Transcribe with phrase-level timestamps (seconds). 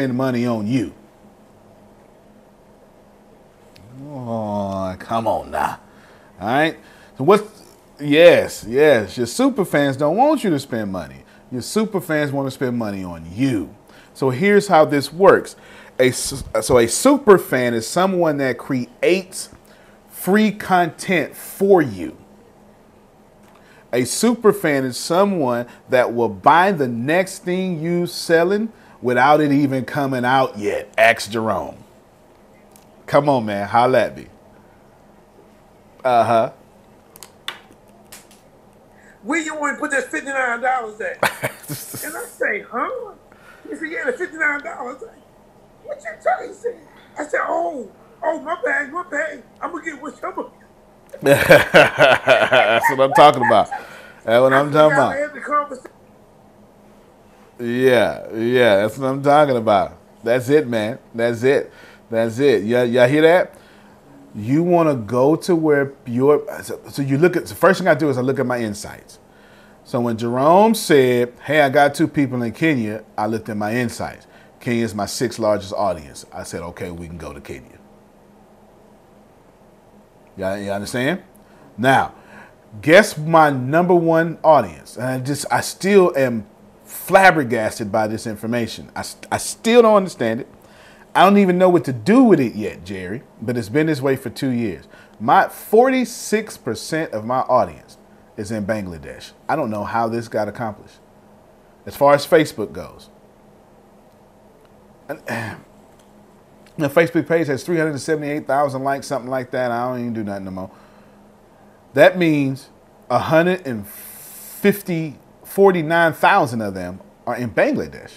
[0.00, 0.94] spend money on you.
[4.08, 5.80] Oh, come on now.
[6.40, 6.76] All right.
[7.16, 7.64] So what's
[7.98, 9.16] yes, yes.
[9.16, 11.24] Your super fans don't want you to spend money.
[11.50, 13.74] Your super fans want to spend money on you.
[14.14, 15.56] So here's how this works.
[15.98, 19.48] A so a super fan is someone that creates
[20.08, 22.16] free content for you.
[23.92, 28.72] A super fan is someone that will buy the next thing you're selling
[29.02, 30.92] without it even coming out yet.
[30.98, 31.76] Ask Jerome.
[33.06, 33.68] Come on, man.
[33.68, 34.26] Holla at me.
[36.04, 36.52] Uh huh.
[39.22, 41.16] Where you want to put that fifty nine dollars at?
[42.04, 43.12] and I say, huh?
[43.68, 45.02] He said, yeah, the fifty nine dollars.
[45.84, 46.54] What you talking?
[47.18, 47.90] I said, oh,
[48.22, 49.42] oh, my bag, my bag.
[49.60, 50.46] I'm gonna get what I'm
[51.22, 53.70] That's what I'm talking about.
[54.24, 55.97] That's what I'm talking about.
[57.58, 59.98] Yeah, yeah, that's what I'm talking about.
[60.22, 60.98] That's it, man.
[61.14, 61.72] That's it.
[62.10, 62.64] That's it.
[62.64, 63.54] Y'all, y'all hear that?
[64.34, 66.46] You want to go to where your
[66.90, 69.18] so you look at the first thing I do is I look at my insights.
[69.84, 73.74] So when Jerome said, "Hey, I got two people in Kenya," I looked at my
[73.74, 74.26] insights.
[74.60, 76.26] Kenya is my sixth largest audience.
[76.32, 77.78] I said, "Okay, we can go to Kenya."
[80.36, 81.22] Y'all, y'all understand?
[81.76, 82.14] Now,
[82.80, 84.96] guess my number one audience.
[84.96, 86.46] And I just, I still am
[87.08, 88.92] flabbergasted by this information.
[88.94, 90.48] I, I still don't understand it.
[91.14, 94.02] I don't even know what to do with it yet, Jerry, but it's been this
[94.02, 94.86] way for two years.
[95.18, 97.96] My 46% of my audience
[98.36, 99.32] is in Bangladesh.
[99.48, 100.96] I don't know how this got accomplished.
[101.86, 103.08] As far as Facebook goes,
[105.08, 105.16] the
[106.78, 109.70] Facebook page has 378,000 likes, something like that.
[109.70, 110.70] I don't even do nothing no more.
[111.94, 112.68] That means
[113.06, 115.18] 150,
[115.48, 118.12] 49,000 of them are in Bangladesh.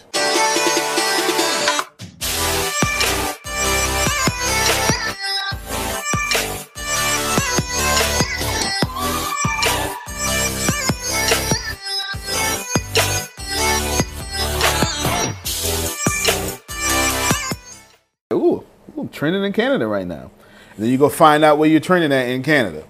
[18.34, 18.64] Ooh,
[19.12, 20.32] trending in Canada right now.
[20.76, 22.84] And then you go find out where you're trending at in Canada.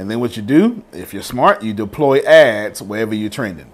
[0.00, 3.70] And then what you do, if you're smart, you deploy ads wherever you're trending.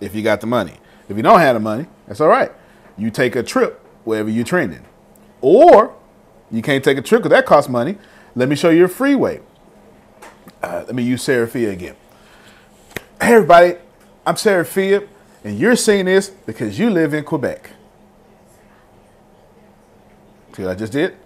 [0.00, 0.80] If you got the money.
[1.08, 2.50] If you don't have the money, that's all right.
[2.98, 4.84] You take a trip wherever you're trending.
[5.40, 5.94] Or
[6.50, 7.98] you can't take a trip because that costs money.
[8.34, 9.42] Let me show you a free way.
[10.60, 11.94] Uh, let me use Seraphia again.
[13.22, 13.76] Hey, everybody,
[14.26, 15.06] I'm Seraphia,
[15.44, 17.70] and you're seeing this because you live in Quebec.
[20.56, 21.16] See what I just did?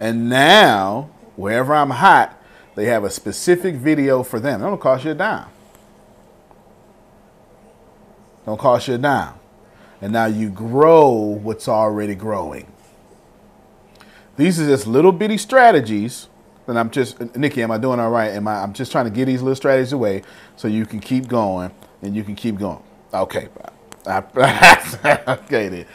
[0.00, 2.42] And now, wherever I'm hot,
[2.74, 4.60] they have a specific video for them.
[4.60, 5.48] It don't cost you a dime.
[8.44, 9.34] Don't cost you a dime.
[10.00, 12.70] And now you grow what's already growing.
[14.36, 16.28] These are just little bitty strategies.
[16.66, 18.32] And I'm just, Nikki, am I doing all right?
[18.32, 20.22] Am I, I'm just trying to get these little strategies away
[20.56, 21.70] so you can keep going
[22.02, 22.82] and you can keep going.
[23.14, 23.48] Okay.
[24.06, 25.86] okay, then.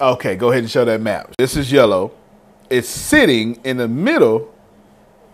[0.00, 1.30] Okay, go ahead and show that map.
[1.38, 2.12] This is yellow.
[2.70, 4.52] It's sitting in the middle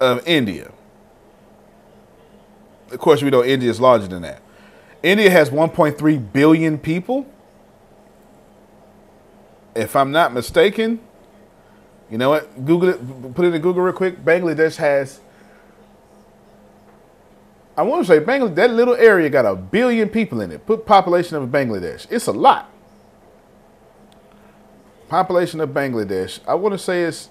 [0.00, 0.72] of India.
[2.90, 4.42] Of course, we know India is larger than that.
[5.02, 7.26] India has 1.3 billion people.
[9.74, 11.00] If I'm not mistaken,
[12.10, 12.64] you know what?
[12.64, 14.24] Google it, put it in Google real quick.
[14.24, 15.20] Bangladesh has,
[17.76, 20.66] I want to say Bangladesh, that little area got a billion people in it.
[20.66, 22.08] Put population of Bangladesh.
[22.10, 22.68] It's a lot
[25.10, 27.28] population of Bangladesh, I want to say it's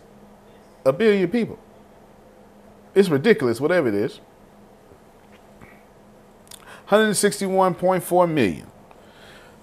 [0.86, 1.58] a billion people.
[2.94, 4.20] It's ridiculous, whatever it is.
[6.90, 8.68] 161.4 million.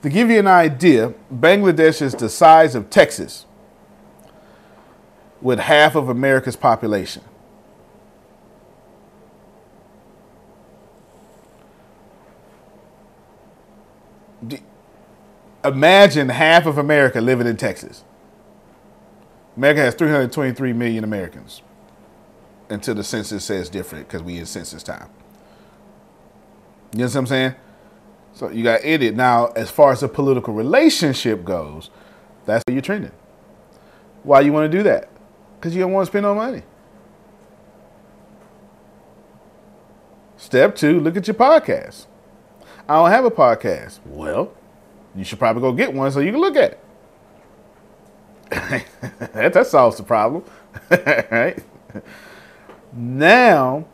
[0.02, 3.44] To give you an idea, Bangladesh is the size of Texas
[5.42, 7.22] with half of America's population.
[15.66, 18.04] Imagine half of America living in Texas.
[19.56, 21.62] America has 323 million Americans
[22.68, 25.08] until the census says different because we in census time.
[26.92, 27.54] You know what I'm saying?
[28.34, 29.14] So you got idiot.
[29.14, 31.90] Now, as far as the political relationship goes,
[32.44, 33.12] that's where you're trending.
[34.22, 35.08] Why you want to do that?
[35.58, 36.62] Because you don't want to spend no money.
[40.36, 42.06] Step two, look at your podcast.
[42.88, 44.00] I don't have a podcast.
[44.04, 44.52] Well,
[45.16, 46.82] you should probably go get one so you can look at it.
[49.32, 50.44] that, that solves the problem.
[51.30, 51.58] right?
[52.92, 53.86] Now,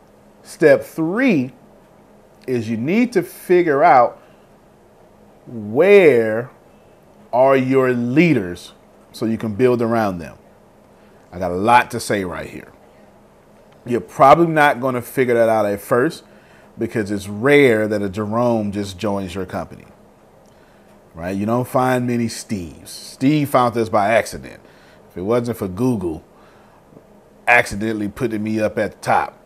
[0.43, 1.53] step three
[2.45, 4.21] is you need to figure out
[5.47, 6.51] where
[7.31, 8.73] are your leaders
[9.11, 10.37] so you can build around them?
[11.31, 12.71] I got a lot to say right here.
[13.85, 16.23] You're probably not going to figure that out at first
[16.77, 19.85] because it's rare that a Jerome just joins your company.
[21.15, 21.35] Right?
[21.35, 22.87] You don't find many Steves.
[22.87, 24.61] Steve found this by accident.
[25.09, 26.23] If it wasn't for Google
[27.47, 29.37] accidentally putting me up at the top,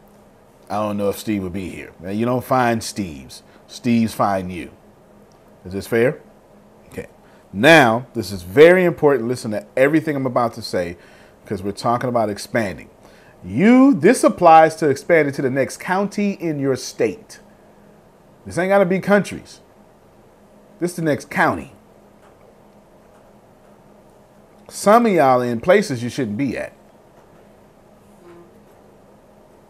[0.70, 1.92] I don't know if Steve would be here.
[2.00, 3.42] Now, you don't find Steves.
[3.68, 4.72] Steves find you.
[5.66, 6.22] Is this fair?
[6.90, 7.08] Okay.
[7.52, 9.28] Now, this is very important.
[9.28, 10.98] Listen to everything I'm about to say
[11.44, 12.90] because we're talking about expanding.
[13.44, 17.40] You, this applies to expanding to the next county in your state.
[18.46, 19.62] This ain't got to be countries.
[20.80, 21.74] This is the next county.
[24.70, 26.74] Some of y'all in places you shouldn't be at.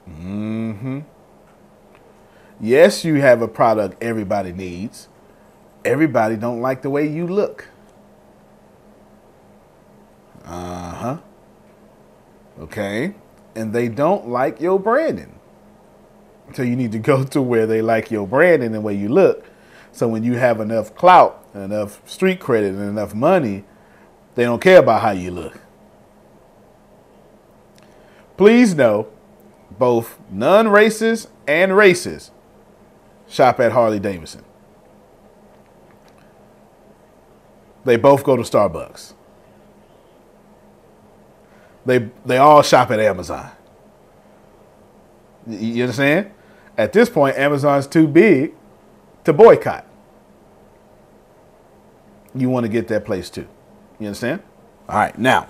[0.09, 0.99] Mm-hmm.
[2.59, 5.07] Yes, you have a product everybody needs.
[5.85, 7.69] Everybody don't like the way you look.
[10.45, 11.17] Uh-huh.
[12.59, 13.13] Okay.
[13.55, 15.39] And they don't like your branding.
[16.53, 19.45] So you need to go to where they like your branding and way you look.
[19.91, 23.63] So when you have enough clout, enough street credit, and enough money,
[24.35, 25.59] they don't care about how you look.
[28.37, 29.07] Please know
[29.71, 32.31] both non races and races
[33.27, 34.43] shop at Harley Davidson.
[37.83, 39.13] They both go to Starbucks.
[41.85, 43.49] They they all shop at Amazon.
[45.47, 46.31] You understand?
[46.77, 48.53] At this point, Amazon's too big
[49.27, 49.85] to boycott.
[52.33, 53.45] You want to get that place too.
[53.99, 54.41] You understand?
[54.87, 55.49] All right, now,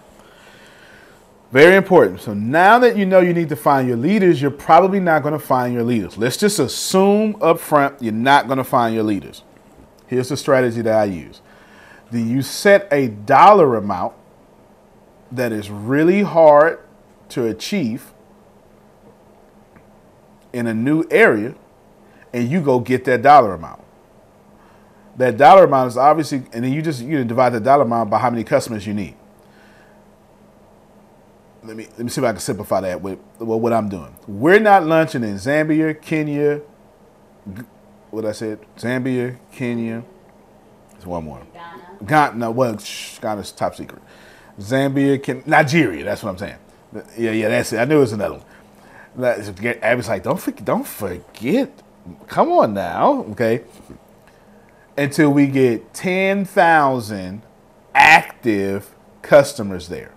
[1.51, 2.21] very important.
[2.21, 5.33] So now that you know you need to find your leaders, you're probably not going
[5.33, 6.17] to find your leaders.
[6.17, 9.43] Let's just assume up front you're not going to find your leaders.
[10.07, 11.41] Here's the strategy that I use.
[12.11, 14.15] Do you set a dollar amount
[15.31, 16.79] that is really hard
[17.29, 18.11] to achieve
[20.51, 21.53] in a new area
[22.37, 23.81] and you go get that dollar amount.
[25.17, 28.19] That dollar amount is obviously, and then you just you divide the dollar amount by
[28.19, 29.15] how many customers you need.
[31.63, 34.15] Let me let me see if I can simplify that with well, what I'm doing.
[34.27, 36.61] We're not lunching in Zambia, Kenya,
[38.11, 40.03] what I said, Zambia, Kenya.
[40.95, 41.41] It's one more.
[41.53, 41.83] Ghana.
[42.05, 42.37] Ghana.
[42.37, 44.01] No, well, shh, Ghana's top secret.
[44.59, 46.03] Zambia, Ken, Nigeria.
[46.03, 46.57] That's what I'm saying.
[47.17, 47.77] Yeah, yeah, that's it.
[47.77, 48.43] I knew it was another one.
[49.83, 51.83] I was like, don't forget, don't forget.
[52.27, 53.63] Come on now, okay?
[54.97, 57.43] Until we get ten thousand
[57.93, 60.13] active customers there.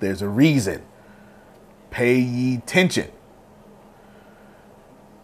[0.00, 0.82] There's a reason.
[1.90, 3.10] Pay ye attention.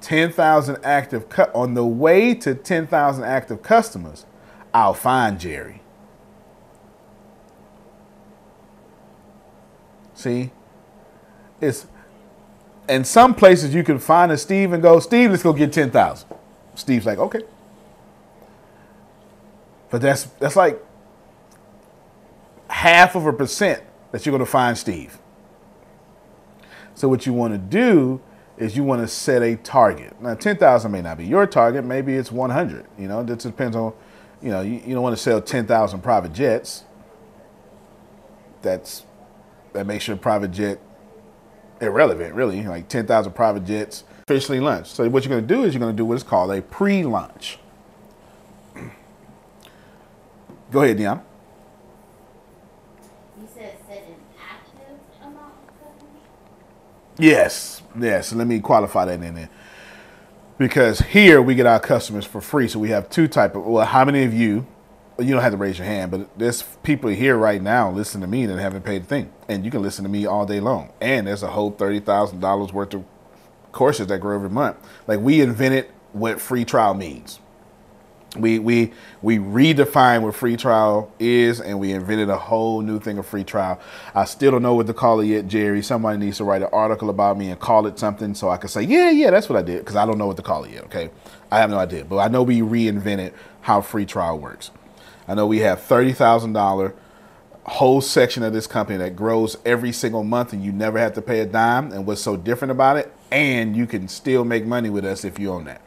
[0.00, 4.25] 10,000 active cu- on the way to 10,000 active customers,
[4.73, 5.83] I'll find Jerry.
[10.15, 10.50] See?
[11.61, 11.87] It's
[12.88, 16.29] in some places you can find a Steve and go, Steve, let's go get 10,000.
[16.75, 17.43] Steve's like, okay.
[19.90, 20.85] But that's that's like
[22.69, 23.82] half of a percent
[24.12, 25.19] that you're going to find Steve.
[26.94, 28.20] So what you want to do
[28.56, 30.20] is you want to set a target.
[30.20, 33.94] Now 10,000 may not be your target, maybe it's 100, you know, it depends on,
[34.43, 36.85] you know, you, you don't want to sell 10,000 private jets.
[38.62, 39.04] That's
[39.73, 40.80] that makes your private jet
[41.80, 42.62] irrelevant, really.
[42.62, 44.90] Like 10,000 private jets officially launched.
[44.94, 46.62] So what you're going to do is you're going to do what is called a
[46.62, 47.58] pre-launch.
[50.70, 51.23] Go ahead, Dion.
[53.40, 56.23] You said set an active amount of customers?
[57.18, 58.32] Yes, yes.
[58.35, 59.49] Let me qualify that in there.
[60.58, 62.68] Because here we get our customers for free.
[62.68, 64.66] So we have two type of, well, how many of you
[65.19, 68.29] you don't have to raise your hand, but there's people here right now listening to
[68.29, 70.91] me that haven't paid a thing, and you can listen to me all day long.
[71.01, 73.05] And there's a whole thirty thousand dollars worth of
[73.73, 74.77] courses that grow every month.
[75.07, 77.41] Like we invented what free trial means.
[78.37, 83.19] We we we redefined what free trial is, and we invented a whole new thing
[83.19, 83.81] of free trial.
[84.15, 85.83] I still don't know what to call it yet, Jerry.
[85.83, 88.69] Somebody needs to write an article about me and call it something so I can
[88.69, 90.73] say, yeah, yeah, that's what I did, because I don't know what to call it
[90.73, 90.85] yet.
[90.85, 91.11] Okay,
[91.51, 93.33] I have no idea, but I know we reinvented
[93.63, 94.71] how free trial works.
[95.28, 96.94] I know we have $30,000
[97.68, 101.23] whole section of this company that grows every single month and you never have to
[101.23, 101.92] pay a dime.
[101.92, 103.12] And what's so different about it?
[103.30, 105.82] And you can still make money with us if you own that.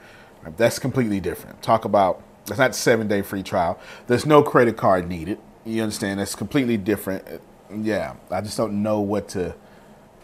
[0.58, 1.62] That's completely different.
[1.62, 3.80] Talk about that's not seven day free trial.
[4.08, 5.40] There's no credit card needed.
[5.66, 6.20] You understand?
[6.20, 7.42] That's completely different.
[7.74, 9.56] Yeah, I just don't know what to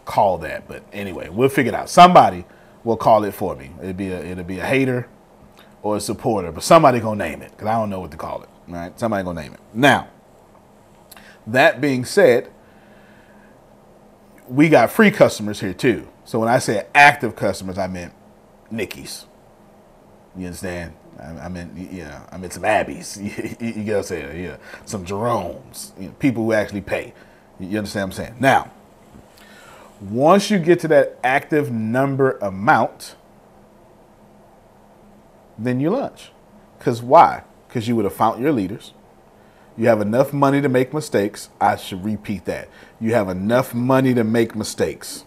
[0.04, 0.66] call that.
[0.66, 1.88] But anyway, we'll figure it out.
[1.88, 2.44] Somebody
[2.82, 3.70] will call it for me.
[3.80, 5.08] It'll be a it'll be a hater
[5.82, 8.42] or a supporter, but somebody gonna name it because I don't know what to call
[8.42, 8.48] it.
[8.68, 9.60] Right, somebody gonna name it.
[9.72, 10.08] Now,
[11.46, 12.50] that being said,
[14.48, 16.08] we got free customers here too.
[16.24, 18.12] So when I say active customers, I meant
[18.70, 19.24] Nickies.
[20.36, 20.92] You understand?
[21.20, 23.16] I, meant, you know, I meant some Abbeys.
[23.60, 24.44] you, get what I'm saying?
[24.44, 25.98] Yeah, some Jeromes.
[25.98, 27.12] You know, people who actually pay.
[27.58, 28.36] You understand what I'm saying?
[28.38, 28.70] Now,
[30.00, 33.16] once you get to that active number amount,
[35.58, 36.30] then you lunch.
[36.78, 37.42] Because why?
[37.68, 38.92] Because you would have found your leaders.
[39.76, 41.50] You have enough money to make mistakes.
[41.60, 42.68] I should repeat that.
[43.00, 45.24] You have enough money to make mistakes.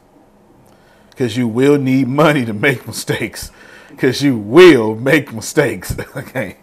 [1.09, 3.51] Because you will need money to make mistakes.
[3.89, 5.95] Because you will make mistakes.
[6.15, 6.57] okay.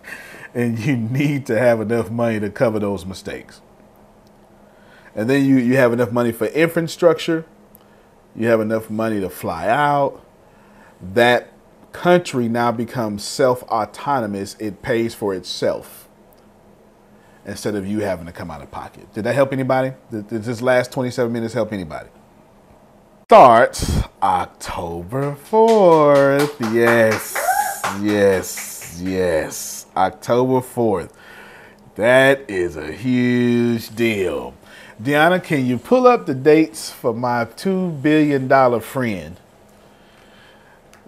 [0.55, 3.61] And you need to have enough money to cover those mistakes.
[5.15, 7.47] And then you, you have enough money for infrastructure.
[8.37, 10.25] You have enough money to fly out.
[11.15, 11.53] That
[11.99, 14.55] country now becomes self autonomous.
[14.61, 16.09] It pays for itself
[17.45, 19.13] instead of you having to come out of pocket.
[19.15, 19.93] Did that help anybody?
[20.11, 22.09] Did, this last 27 minutes help anybody?
[23.25, 26.73] Starts October 4th.
[26.73, 27.37] Yes,
[28.01, 29.87] yes, yes.
[29.97, 31.11] October 4th.
[31.97, 34.55] That is a huge deal.
[35.03, 39.37] Deanna, can you pull up the dates for my $2 billion friend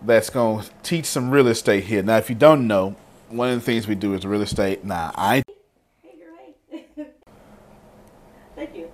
[0.02, 2.02] that's going to teach some real estate here?
[2.02, 2.96] Now, if you don't know,
[3.28, 4.84] one of the things we do is real estate.
[4.84, 5.42] Now, I
[6.02, 6.54] Hey, you're right.
[8.56, 8.90] Thank you.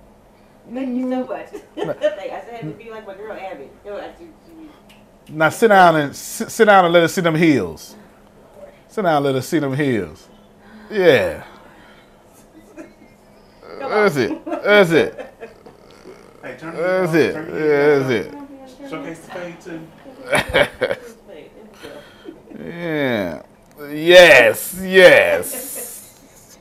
[0.69, 0.73] Mm.
[0.73, 1.47] Thank you so much.
[1.97, 3.69] Thank- I said to be like my girl Abby.
[3.85, 4.25] You know, I- she-
[5.27, 7.95] she- now sit down and sit, sit down and let us see them heels.
[8.87, 10.27] Sit down and let us see them heels.
[10.89, 11.43] Yeah.
[13.79, 14.45] That's it.
[14.45, 15.33] That's it.
[16.41, 17.33] Hey, turn That's it.
[17.33, 18.89] turn Yeah, the- that's it.
[18.89, 19.81] Showcase the fade too.
[22.59, 23.43] Yeah.
[23.89, 24.79] Yes.
[24.81, 26.57] Yes.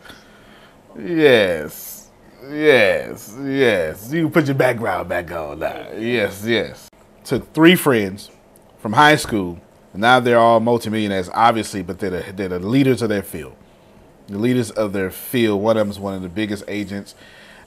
[0.98, 2.10] Yes.
[2.48, 3.36] Yes.
[3.42, 4.12] Yes.
[4.12, 5.92] You put your background back on now.
[5.96, 6.44] Yes.
[6.44, 6.88] Yes.
[7.24, 8.30] Took three friends
[8.78, 9.60] from high school.
[9.92, 13.56] And now they're all multimillionaires, obviously, but they're the, they're the leaders of their field.
[14.28, 15.62] The leaders of their field.
[15.62, 17.14] One of them is one of the biggest agents.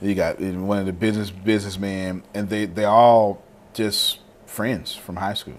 [0.01, 5.33] You got one of the business businessmen, and they they all just friends from high
[5.33, 5.57] school.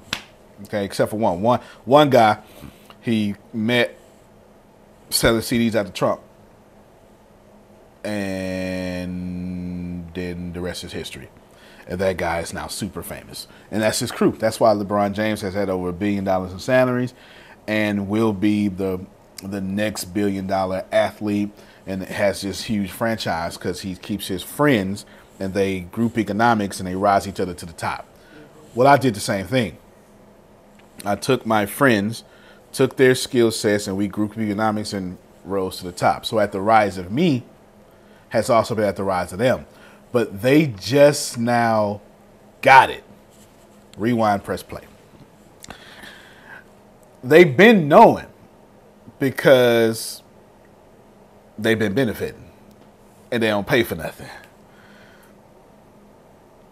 [0.64, 1.42] Okay, except for one.
[1.42, 2.38] One one guy,
[3.00, 3.96] he met
[5.10, 6.20] selling CDs at the Trump,
[8.04, 11.28] and then the rest is history.
[11.86, 14.32] And that guy is now super famous, and that's his crew.
[14.38, 17.14] That's why LeBron James has had over a billion dollars in salaries,
[17.66, 19.04] and will be the
[19.42, 21.50] the next billion dollar athlete,
[21.86, 25.04] and has this huge franchise because he keeps his friends,
[25.40, 28.06] and they group economics, and they rise each other to the top.
[28.74, 29.78] Well, I did the same thing.
[31.04, 32.24] I took my friends,
[32.72, 36.26] took their skill sets, and we grouped economics and rose to the top.
[36.26, 37.44] So at the rise of me
[38.30, 39.66] has also been at the rise of them.
[40.12, 42.00] But they just now
[42.62, 43.04] got it.
[43.96, 44.82] Rewind, press play.
[47.22, 48.26] They've been knowing
[49.18, 50.22] because
[51.58, 52.50] they've been benefiting
[53.30, 54.28] and they don't pay for nothing.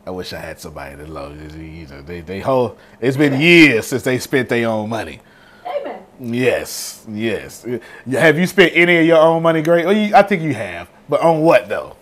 [0.08, 3.88] I wish I had somebody that loves you know they they hold it's been years
[3.88, 5.20] since they spent their own money.
[5.66, 6.02] Amen.
[6.18, 7.66] Yes, yes.
[8.10, 9.84] Have you spent any of your own money, Great?
[9.84, 11.94] Well, oh, you, I think you have, but on what though?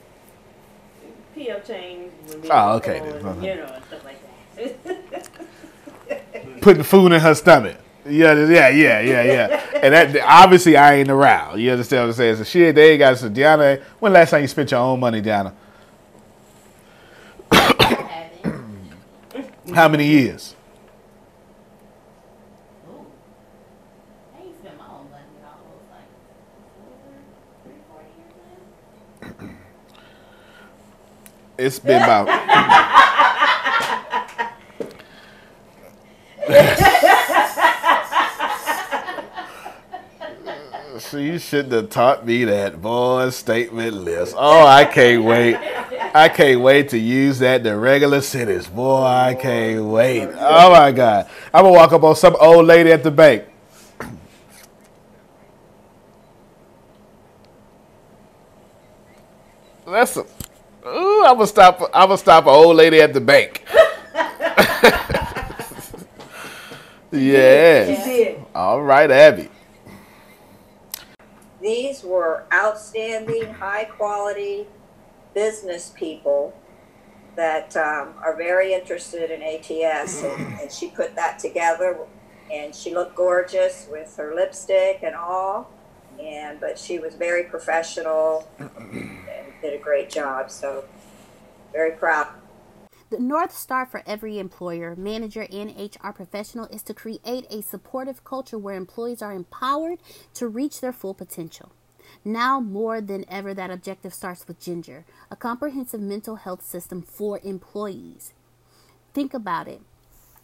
[1.34, 2.12] PO change.
[2.48, 3.42] Oh, okay, then.
[3.42, 4.20] You know, and stuff like
[6.06, 6.60] that.
[6.60, 7.76] Putting food in her stomach.
[8.08, 9.80] Yeah, yeah, yeah, yeah, yeah.
[9.82, 11.60] and that obviously I ain't around.
[11.60, 12.36] You understand what I'm saying?
[12.36, 13.82] So shit, they ain't got so Deanna.
[13.98, 15.52] When last time you spent your own money, Deanna?
[17.50, 18.46] I haven't.
[18.48, 18.96] How many years?
[19.34, 19.34] Ooh.
[19.34, 20.54] I ain't spent my own money in almost like four, three, four years.
[31.58, 32.28] It's been about.
[40.98, 44.34] So you shouldn't have taught me that boy statement list.
[44.36, 45.54] Oh, I can't wait.
[46.16, 48.66] I can't wait to use that the regular sentence.
[48.66, 50.26] Boy, I can't wait.
[50.38, 51.28] Oh my God.
[51.52, 53.44] I'm gonna walk up on some old lady at the bank.
[59.84, 60.24] Listen.
[60.86, 61.82] Ooh, I'm gonna stop.
[61.92, 63.62] I'm gonna stop an old lady at the bank.
[67.12, 68.06] yes.
[68.06, 68.42] did.
[68.54, 69.50] All right, Abby.
[71.60, 74.66] These were outstanding, high quality
[75.36, 76.54] business people
[77.36, 80.24] that um, are very interested in ATS.
[80.24, 81.98] And, and she put that together
[82.50, 85.70] and she looked gorgeous with her lipstick and all.
[86.18, 90.50] And but she was very professional and did a great job.
[90.50, 90.84] So
[91.70, 92.28] very proud.
[93.10, 98.24] The North Star for every employer, manager, and HR professional is to create a supportive
[98.24, 99.98] culture where employees are empowered
[100.34, 101.75] to reach their full potential.
[102.24, 107.40] Now more than ever, that objective starts with Ginger, a comprehensive mental health system for
[107.42, 108.32] employees.
[109.14, 109.80] Think about it.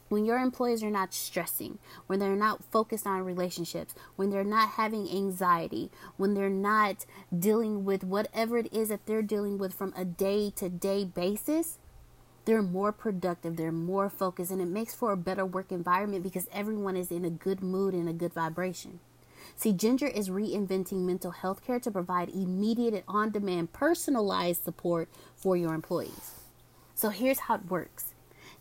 [0.08, 4.70] When your employees are not stressing, when they're not focused on relationships, when they're not
[4.70, 9.94] having anxiety, when they're not dealing with whatever it is that they're dealing with from
[9.96, 11.78] a day to day basis,
[12.44, 16.48] they're more productive, they're more focused, and it makes for a better work environment because
[16.52, 19.00] everyone is in a good mood and a good vibration.
[19.56, 25.08] See, Ginger is reinventing mental health care to provide immediate and on demand personalized support
[25.36, 26.32] for your employees.
[26.94, 28.14] So here's how it works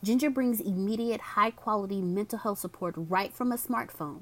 [0.03, 4.21] Ginger brings immediate, high quality mental health support right from a smartphone.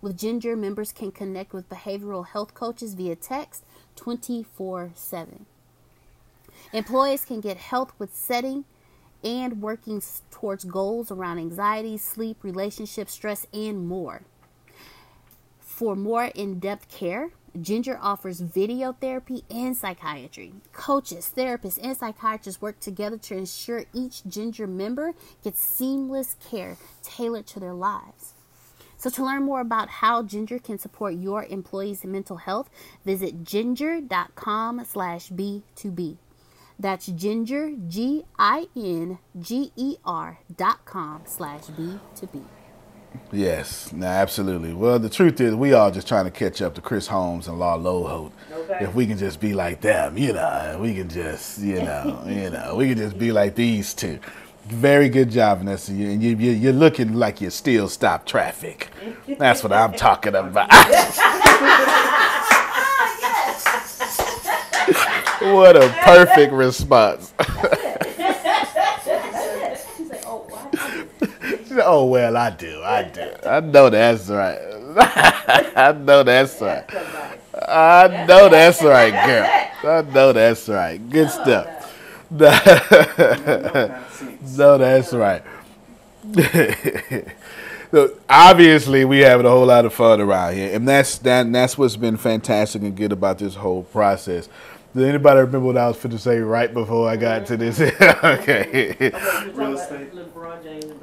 [0.00, 3.64] With Ginger, members can connect with behavioral health coaches via text
[3.96, 5.46] 24 7.
[6.72, 8.64] Employees can get help with setting
[9.22, 14.22] and working towards goals around anxiety, sleep, relationships, stress, and more.
[15.80, 20.52] For more in depth care, Ginger offers video therapy and psychiatry.
[20.74, 27.46] Coaches, therapists, and psychiatrists work together to ensure each Ginger member gets seamless care tailored
[27.46, 28.34] to their lives.
[28.98, 32.68] So, to learn more about how Ginger can support your employees' mental health,
[33.06, 36.18] visit ginger.com slash B2B.
[36.78, 42.59] That's ginger, G I N G E R dot com slash B2B.
[43.32, 44.72] Yes, no, absolutely.
[44.74, 47.58] Well, the truth is, we all just trying to catch up to Chris Holmes and
[47.58, 48.32] Law Loholt.
[48.52, 48.78] Okay.
[48.84, 52.50] If we can just be like them, you know, we can just, you know, you
[52.50, 54.18] know, we can just be like these two.
[54.66, 55.92] Very good job, Vanessa.
[55.92, 58.88] You, you, you- you're looking like you still stop traffic.
[59.38, 60.68] That's what I'm talking about.
[65.40, 67.32] what a perfect response.
[67.38, 67.48] She's
[70.10, 70.74] like, oh, what?
[70.78, 71.58] I do.
[71.70, 73.30] She said, oh well, I do, I do.
[73.46, 74.58] I know that's right.
[75.76, 76.84] I know that's right.
[77.68, 79.46] I know that's right, girl.
[79.88, 80.98] I know that's right.
[81.08, 81.94] Good stuff.
[82.32, 82.48] no,
[84.78, 85.44] that's right.
[87.92, 91.52] so obviously, we having a whole lot of fun around here, and that's that.
[91.52, 94.48] That's what's been fantastic and good about this whole process.
[94.92, 97.80] Does anybody remember what I was going to say right before I got to this?
[97.80, 98.90] okay.
[98.90, 100.12] Okay, you were talking Real estate.
[100.12, 100.98] LeBron James and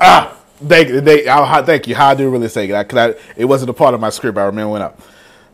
[0.00, 1.94] Ah, thank they, I, thank you.
[1.94, 2.88] How I do really say it?
[2.88, 4.38] Cause I, it wasn't a part of my script.
[4.38, 5.00] I remember when up.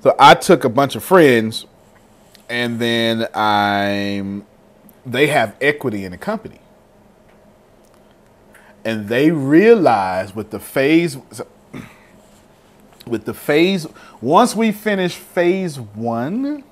[0.02, 1.66] So I took a bunch of friends,
[2.48, 4.42] and then I,
[5.06, 6.60] they have equity in the company,
[8.84, 11.18] and they realize with the phase,
[13.06, 13.86] with the phase.
[14.20, 16.64] Once we finish phase one,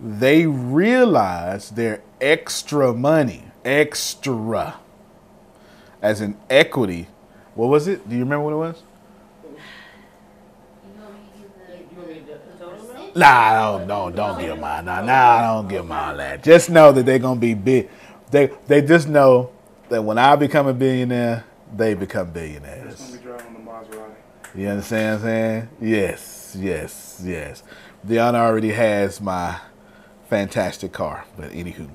[0.00, 4.76] they realize their extra money, extra
[6.02, 7.06] as in equity.
[7.54, 8.06] What was it?
[8.08, 8.82] Do you remember what it was?
[9.44, 9.50] You
[11.00, 13.10] want me to give You want me to do the total now?
[13.14, 14.82] Nah, don't don't don't give them all.
[14.82, 16.42] Nah, nah, don't give them all that.
[16.42, 17.88] Just know that they're gonna be big.
[18.30, 19.50] They they just know
[19.88, 23.00] that when I become a billionaire, they become billionaires.
[23.00, 23.66] gonna be driving
[24.54, 25.68] the You understand what I'm saying?
[25.80, 27.62] Yes, yes, yes.
[28.06, 29.60] Deanna already has my
[30.28, 31.24] fantastic car.
[31.36, 31.88] But anywho,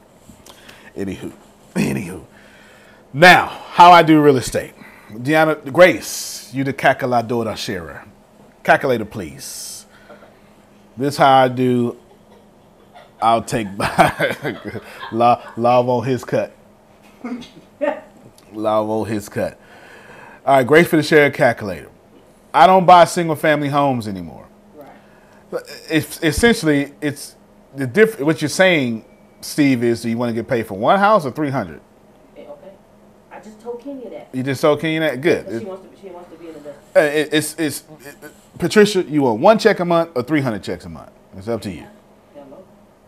[0.96, 1.34] anywho,
[1.76, 2.26] anywho.
[3.18, 4.76] Now, how I do real estate.
[5.10, 8.06] Deanna Grace, you the calculadora sharer.
[8.62, 9.88] Calculator, please.
[10.96, 11.98] This how I do.
[13.20, 13.68] I'll take
[15.12, 16.54] love on his cut.
[18.54, 19.60] Love on his cut.
[20.46, 21.90] All right, Grace for the share calculator.
[22.54, 24.48] I don't buy single family homes anymore.
[24.76, 25.64] Right.
[25.90, 27.36] It's, essentially, it's
[27.76, 29.06] the diff- what you're saying,
[29.42, 31.82] Steve, is do you want to get paid for one house or 300?
[33.48, 34.28] Just told Kenya that.
[34.34, 35.46] You just told Kenny that good.
[35.46, 36.02] But she wants to.
[36.02, 36.70] She wants to be in the.
[36.96, 39.04] uh, it- it's it's it- Patricia.
[39.04, 41.12] You want one check a month or three hundred checks a month?
[41.38, 41.86] It's up to you.
[42.34, 42.64] Hello.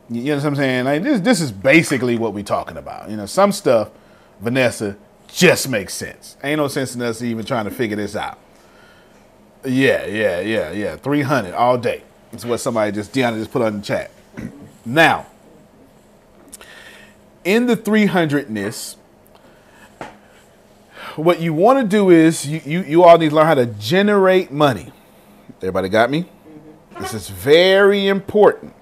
[0.10, 0.86] You you know what I'm saying?
[0.86, 3.10] Like this, this is basically what we're talking about.
[3.10, 3.90] You know, some stuff,
[4.40, 4.96] Vanessa,
[5.28, 6.38] just makes sense.
[6.44, 8.38] Ain't no sense in us even trying to figure this out.
[9.66, 10.96] Yeah, yeah, yeah, yeah.
[10.96, 12.04] 300 all day.
[12.32, 14.10] That's what somebody just, Deanna just put on the chat.
[14.86, 15.26] now,
[17.44, 18.96] in the 300ness,
[21.16, 23.66] what you want to do is you, you, you all need to learn how to
[23.66, 24.92] generate money.
[25.58, 26.24] Everybody got me?
[26.24, 27.02] Mm-hmm.
[27.02, 28.74] This is very important.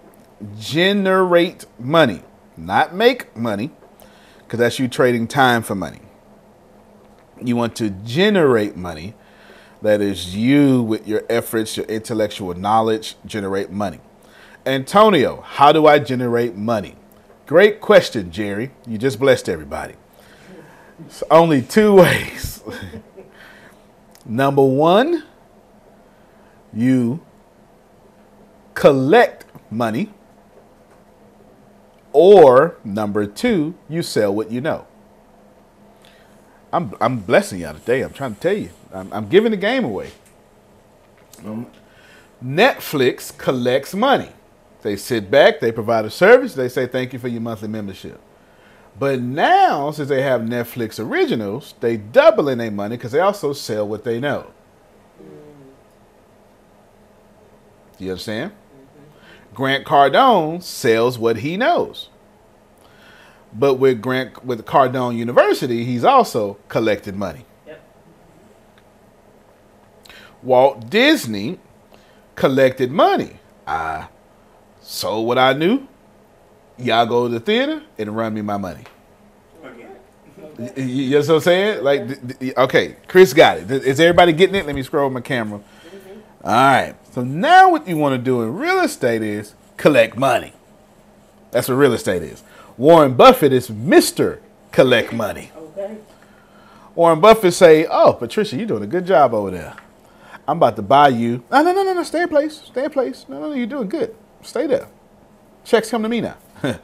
[0.57, 2.21] Generate money,
[2.55, 3.71] not make money,
[4.39, 6.01] because that's you trading time for money.
[7.41, 9.15] You want to generate money.
[9.81, 13.99] That is you with your efforts, your intellectual knowledge, generate money.
[14.65, 16.95] Antonio, how do I generate money?
[17.45, 18.71] Great question, Jerry.
[18.85, 19.93] You just blessed everybody.
[21.05, 22.63] It's only two ways.
[24.25, 25.23] Number one,
[26.73, 27.19] you
[28.73, 30.11] collect money.
[32.13, 34.87] Or number two, you sell what you know.
[36.73, 38.01] I'm, I'm blessing y'all today.
[38.01, 38.71] I'm trying to tell you.
[38.91, 40.11] I'm, I'm giving the game away.
[41.45, 41.67] Um,
[42.43, 44.29] Netflix collects money.
[44.81, 48.21] They sit back, they provide a service, they say thank you for your monthly membership.
[48.99, 53.53] But now, since they have Netflix originals, they double in their money because they also
[53.53, 54.47] sell what they know.
[57.99, 58.51] You understand?
[58.51, 59.55] Mm-hmm.
[59.55, 62.09] Grant Cardone sells what he knows.
[63.53, 67.45] But with Grant with Cardone University, he's also collected money.
[67.65, 67.81] Yep.
[70.43, 71.59] Walt Disney
[72.35, 73.39] collected money.
[73.65, 74.07] I
[74.81, 75.87] sold what I knew.
[76.79, 78.83] Y'all go to the theater and run me my money.
[79.63, 79.89] Again.
[80.59, 81.83] Y- y- You know what I'm saying?
[81.83, 83.71] Like, th- th- okay, Chris got it.
[83.71, 84.65] Is everybody getting it?
[84.65, 85.59] Let me scroll my camera.
[86.43, 86.95] All right.
[87.13, 90.53] So now what you want to do in real estate is collect money.
[91.51, 92.43] That's what real estate is.
[92.77, 94.39] Warren Buffett is Mr.
[94.71, 95.51] Collect Money.
[95.57, 95.97] Okay.
[96.93, 99.73] Warren Buffett say, "Oh, Patricia, you're doing a good job over there.
[100.47, 101.43] I'm about to buy you.
[101.51, 102.03] No, no, no, no, no.
[102.03, 102.61] Stay in place.
[102.65, 103.25] Stay in place.
[103.27, 103.55] No, no, no.
[103.55, 104.15] You're doing good.
[104.43, 104.87] Stay there.
[105.65, 106.37] Checks come to me now.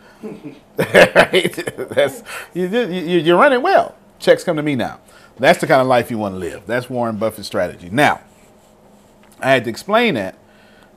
[0.78, 1.76] right?
[1.90, 3.96] That's you, you, you're running well.
[4.20, 5.00] Checks come to me now.
[5.38, 6.64] That's the kind of life you want to live.
[6.68, 7.90] That's Warren Buffett's strategy.
[7.90, 8.22] Now,
[9.40, 10.38] I had to explain that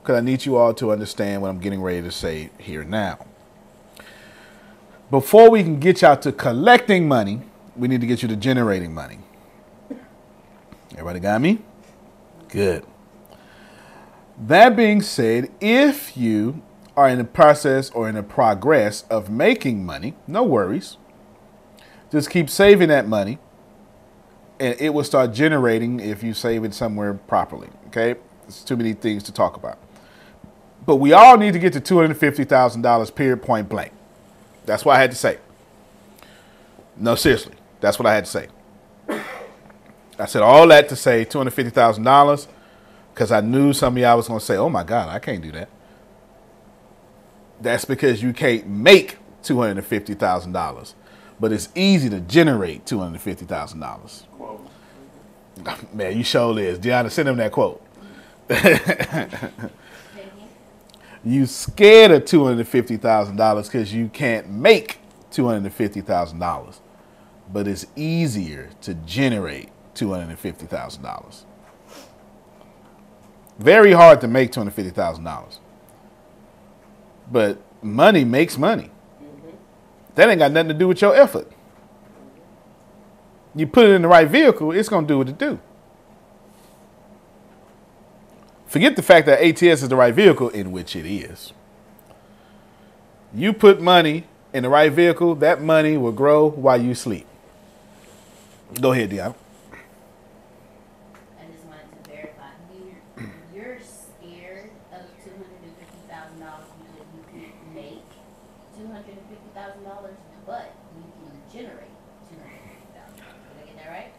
[0.01, 3.25] because I need you all to understand what I'm getting ready to say here now.
[5.09, 7.41] Before we can get y'all to collecting money,
[7.75, 9.19] we need to get you to generating money.
[10.91, 11.59] Everybody got me?
[12.49, 12.85] Good.
[14.39, 16.61] That being said, if you
[16.97, 20.97] are in the process or in the progress of making money, no worries.
[22.11, 23.37] Just keep saving that money
[24.59, 27.69] and it will start generating if you save it somewhere properly.
[27.87, 28.15] Okay?
[28.47, 29.77] It's too many things to talk about.
[30.87, 33.91] But we all need to get to $250,000 period point blank.
[34.65, 35.37] That's what I had to say.
[36.95, 37.53] No, seriously.
[37.79, 38.47] That's what I had to say.
[40.17, 42.47] I said all that to say $250,000
[43.13, 45.43] because I knew some of y'all was going to say, oh my God, I can't
[45.43, 45.69] do that.
[47.59, 50.93] That's because you can't make $250,000,
[51.39, 54.23] but it's easy to generate $250,000.
[55.93, 56.79] Man, you sure is.
[56.79, 57.83] Deanna, send him that quote.
[61.23, 64.99] you scared of $250,000 because you can't make
[65.31, 66.79] $250,000,
[67.51, 71.43] but it's easier to generate $250,000.
[73.57, 75.57] Very hard to make $250,000.
[77.31, 78.89] But money makes money.
[80.15, 81.51] That ain't got nothing to do with your effort.
[83.55, 85.59] You put it in the right vehicle, it's going to do what it do.
[88.67, 91.53] Forget the fact that ATS is the right vehicle, in which it is.
[93.33, 97.25] You put money in the right vehicle, that money will grow while you sleep.
[98.81, 99.35] Go ahead, Deanna.
[101.39, 102.49] I just wanted to verify.
[102.75, 102.95] You,
[103.55, 108.03] you're scared of two hundred and fifty thousand dollars because you can make
[108.75, 111.95] two hundred and fifty thousand dollars, but you can generate
[112.27, 113.23] two hundred and fifty thousand.
[113.23, 114.11] Did I get that right?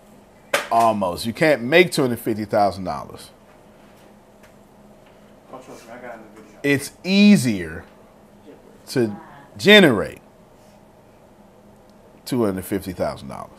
[0.70, 1.26] Almost.
[1.26, 3.28] You can't make $250,000.
[5.50, 6.58] Trust me, I got it in the video.
[6.62, 7.84] It's easier
[8.88, 9.16] to
[9.56, 10.20] generate
[12.26, 13.50] $250,000.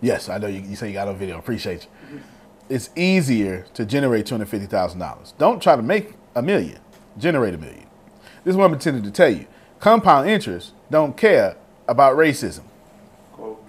[0.00, 1.38] Yes, I know you, you say you got a video.
[1.38, 2.20] Appreciate you.
[2.68, 5.34] It's easier to generate two hundred fifty thousand dollars.
[5.38, 6.78] Don't try to make a million.
[7.18, 7.86] Generate a million.
[8.42, 9.46] This is what I'm intending to tell you.
[9.80, 11.56] Compound interest don't care
[11.88, 12.64] about racism.
[13.32, 13.62] Quote.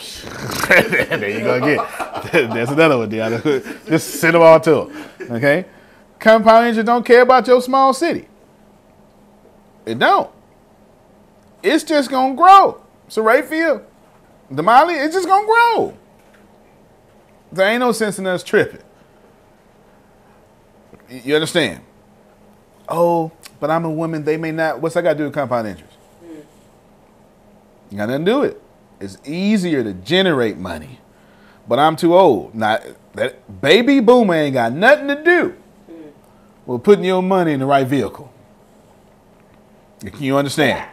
[0.68, 2.50] There you go again.
[2.54, 3.86] That's another one, Deanna.
[3.86, 5.32] Just send them all to them.
[5.32, 5.64] Okay?
[6.18, 8.28] Compound interest don't care about your small city.
[9.86, 10.30] It don't.
[11.62, 12.82] It's just gonna grow.
[13.08, 13.82] So right field,
[14.50, 15.96] Damali, it's just gonna grow.
[17.52, 18.82] There ain't no sense in us tripping.
[21.08, 21.82] You understand?
[22.88, 24.24] Oh, but I'm a woman.
[24.24, 24.80] They may not.
[24.80, 25.92] What's I got to do with compound interest?
[26.22, 26.44] You
[27.90, 27.96] hmm.
[27.96, 28.62] got nothing to do with it.
[29.00, 31.00] It's easier to generate money,
[31.66, 32.54] but I'm too old.
[32.54, 32.84] Not
[33.14, 35.56] that baby boomer ain't got nothing to do
[36.66, 38.32] with putting your money in the right vehicle.
[40.00, 40.86] Can You understand?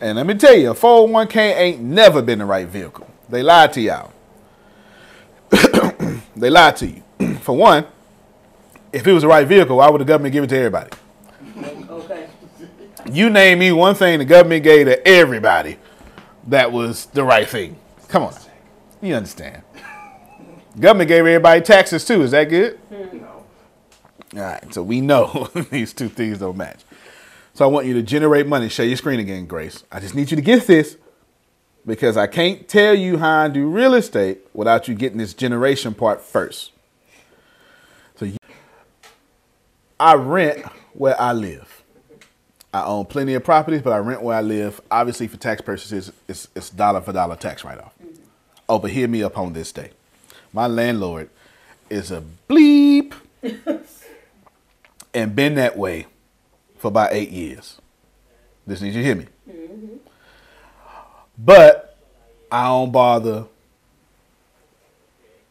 [0.00, 3.06] And let me tell you, a 401k ain't never been the right vehicle.
[3.28, 4.12] They lied to y'all.
[6.36, 7.02] they lied to you.
[7.42, 7.86] For one,
[8.92, 10.90] if it was the right vehicle, why would the government give it to everybody?
[11.90, 12.28] Okay.
[13.12, 15.76] You name me one thing the government gave to everybody
[16.48, 17.76] that was the right thing.
[18.08, 18.34] Come on.
[19.00, 19.62] You understand.
[20.78, 22.22] Government gave everybody taxes too.
[22.22, 22.78] Is that good?
[22.90, 23.44] No.
[24.36, 24.74] All right.
[24.74, 26.80] So we know these two things don't match.
[27.54, 28.68] So I want you to generate money.
[28.68, 29.84] Share your screen again, Grace.
[29.92, 30.96] I just need you to get this
[31.86, 35.94] because I can't tell you how I do real estate without you getting this generation
[35.94, 36.72] part first.
[38.16, 38.36] So you,
[40.00, 41.73] I rent where I live.
[42.74, 44.80] I own plenty of properties, but I rent where I live.
[44.90, 47.94] Obviously, for tax purposes, it's, it's dollar for dollar tax write off.
[48.02, 48.20] Mm-hmm.
[48.68, 49.90] Oh, but hear me up on this day.
[50.52, 51.30] My landlord
[51.88, 53.14] is a bleep
[55.14, 56.06] and been that way
[56.76, 57.80] for about eight years.
[58.66, 59.26] This needs you to hear me.
[59.48, 59.96] Mm-hmm.
[61.38, 61.96] But
[62.50, 63.44] I don't bother.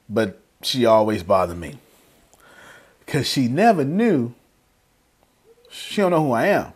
[0.09, 1.77] But she always bothered me.
[3.07, 4.33] Cause she never knew.
[5.69, 6.73] She don't know who I am.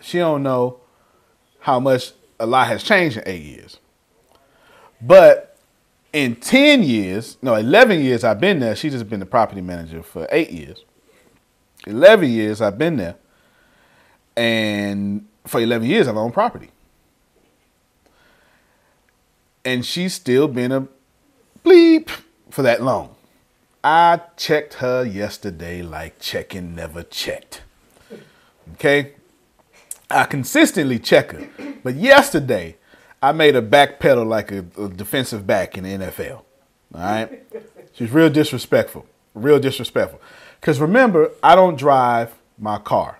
[0.00, 0.80] She don't know
[1.60, 3.78] how much a lot has changed in eight years.
[5.00, 5.56] But
[6.12, 8.74] in 10 years, no, 11 years I've been there.
[8.74, 10.84] She's just been the property manager for eight years.
[11.86, 13.16] 11 years I've been there.
[14.36, 16.70] And for 11 years I've owned property.
[19.64, 20.88] And she's still been a
[21.64, 22.08] bleep
[22.50, 23.14] for that long.
[23.84, 27.62] I checked her yesterday like checking never checked.
[28.74, 29.12] Okay?
[30.10, 31.48] I consistently check her.
[31.82, 32.76] But yesterday,
[33.22, 36.42] I made her backpedal like a, a defensive back in the NFL.
[36.94, 37.44] All right?
[37.92, 39.06] She's real disrespectful.
[39.34, 40.20] Real disrespectful.
[40.60, 43.18] Because remember, I don't drive my car.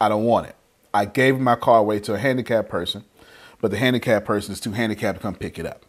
[0.00, 0.54] I don't want it.
[0.94, 3.04] I gave my car away to a handicapped person,
[3.60, 5.84] but the handicapped person is too handicapped to come pick it up.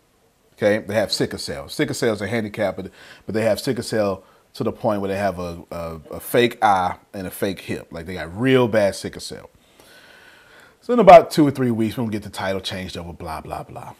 [0.53, 0.79] Okay?
[0.79, 1.69] They have sickle cell.
[1.69, 2.91] Sickle cell is a handicap, but,
[3.25, 6.57] but they have sickle cell to the point where they have a, a, a fake
[6.63, 7.87] eye and a fake hip.
[7.91, 9.49] Like they got real bad sickle cell.
[10.89, 13.61] So in about two or three weeks, we'll get the title changed over, blah, blah,
[13.61, 13.93] blah.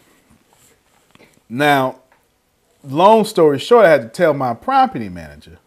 [1.48, 2.00] Now,
[2.82, 5.60] long story short, I had to tell my property manager.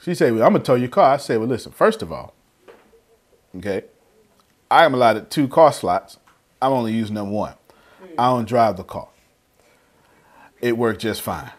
[0.00, 1.12] She said, well, I'm to tow your car.
[1.12, 2.32] I said, well, listen, first of all,
[3.54, 3.82] okay,
[4.70, 6.16] I am allotted two car slots.
[6.62, 7.52] I'm only using them one.
[8.18, 9.08] I don't drive the car.
[10.62, 11.50] It worked just fine.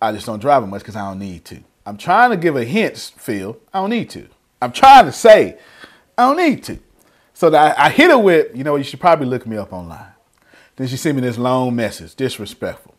[0.00, 1.62] I just don't drive it much because I don't need to.
[1.84, 3.58] I'm trying to give a hint, Phil.
[3.74, 4.28] I don't need to.
[4.62, 5.58] I'm trying to say
[6.16, 6.78] I don't need to.
[7.40, 9.72] So that I, I hit her with, you know, you should probably look me up
[9.72, 10.12] online.
[10.76, 12.94] Then she sent me this long message, disrespectful.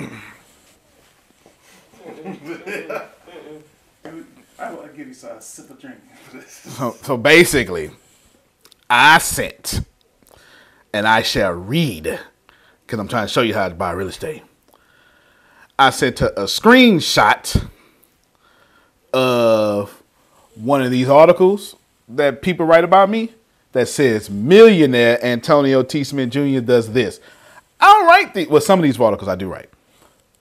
[0.00, 0.08] I
[4.72, 5.98] will give you a sip of drink.
[6.48, 7.92] So, so basically,
[8.90, 9.82] I sent,
[10.92, 12.18] and I shall read,
[12.84, 14.42] because I'm trying to show you how to buy real estate.
[15.78, 17.68] I sent a screenshot
[19.12, 20.02] of
[20.56, 21.76] one of these articles
[22.08, 23.32] that people write about me
[23.74, 26.04] that says millionaire Antonio T.
[26.04, 26.60] Smith Jr.
[26.60, 27.20] does this.
[27.78, 29.68] I don't write the well, some of these articles I do write.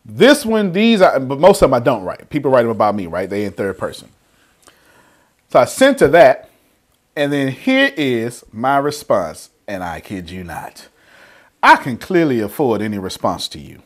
[0.05, 2.29] This one, these, I, but most of them I don't write.
[2.29, 3.29] People write them about me, right?
[3.29, 4.09] They in third person.
[5.49, 6.49] So I sent her that,
[7.15, 10.87] and then here is my response, and I kid you not.
[11.61, 13.81] I can clearly afford any response to you.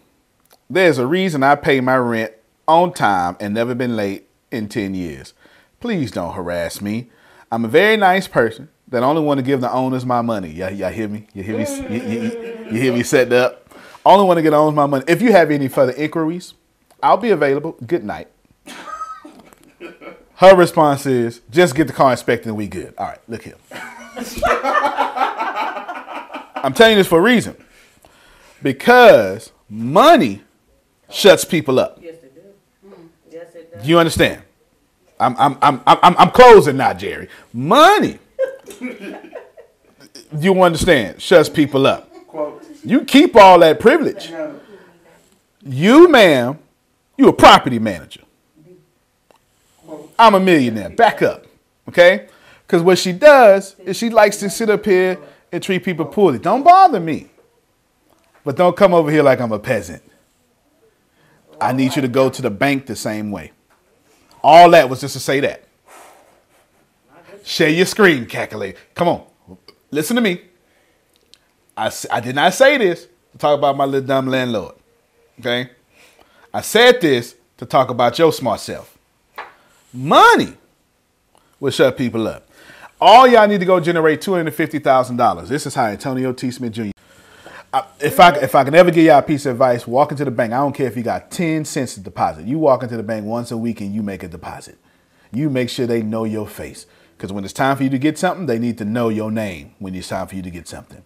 [0.70, 2.34] There's a reason I pay my rent
[2.68, 5.34] on time and never been late in 10 years.
[5.80, 7.10] Please don't harass me.
[7.52, 10.50] I'm a very nice person that only want to give the owners my money.
[10.50, 11.28] Yeah, y'all hear me?
[11.34, 11.66] You hear me?
[11.90, 13.64] You, you- you hear me setting up?
[14.06, 15.06] Only want to get owners my money.
[15.08, 16.54] If you have any further inquiries,
[17.02, 17.78] I'll be available.
[17.86, 18.28] Good night.
[20.36, 22.94] Her response is, just get the car inspected and we good.
[22.98, 23.56] All right, look here.
[26.64, 27.56] I'm telling you this for a reason.
[28.62, 30.42] Because money
[31.10, 31.98] shuts people up.
[32.02, 32.44] Yes, it does.
[32.94, 33.02] Hmm.
[33.32, 33.84] Yes, it does.
[33.84, 34.42] Do you understand?
[35.20, 37.30] I'm I'm I'm I'm I'm closing now, Jerry.
[37.54, 38.20] Money.
[40.38, 41.22] You understand?
[41.22, 42.12] Shuts people up.
[42.28, 42.64] Quote.
[42.84, 44.32] You keep all that privilege.
[45.64, 46.60] You, ma'am,
[47.18, 48.22] you a property manager.
[50.20, 50.90] I'm a millionaire.
[50.90, 51.46] Back up.
[51.88, 52.28] Okay?
[52.66, 55.18] Because what she does is she likes to sit up here
[55.52, 56.40] and treat people poorly.
[56.40, 57.28] Don't bother me.
[58.44, 60.04] But don't come over here like I'm a peasant.
[61.60, 63.52] I need you to go to the bank the same way.
[64.44, 65.67] All that was just to say that.
[67.48, 68.78] Share your screen, calculator.
[68.94, 69.24] Come on.
[69.90, 70.42] Listen to me.
[71.78, 74.76] I, I did not say this to talk about my little dumb landlord.
[75.40, 75.70] Okay?
[76.54, 78.98] I said this to talk about your smart self.
[79.94, 80.56] Money
[81.58, 82.50] will shut people up.
[83.00, 85.48] All y'all need to go generate $250,000.
[85.48, 86.52] This is how Antonio T.
[86.52, 86.92] Smith Jr.
[88.02, 90.32] If I if I can ever give y'all a piece of advice, walk into the
[90.32, 90.52] bank.
[90.52, 92.46] I don't care if you got ten cents to deposit.
[92.46, 94.78] You walk into the bank once a week and you make a deposit.
[95.32, 98.18] You make sure they know your face because when it's time for you to get
[98.18, 101.04] something, they need to know your name when it's time for you to get something.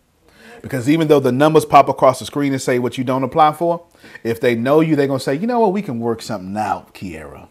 [0.61, 3.53] Because even though the numbers pop across the screen and say what you don't apply
[3.53, 3.85] for,
[4.23, 6.93] if they know you, they're gonna say, you know what, we can work something out,
[6.93, 7.47] Kiera.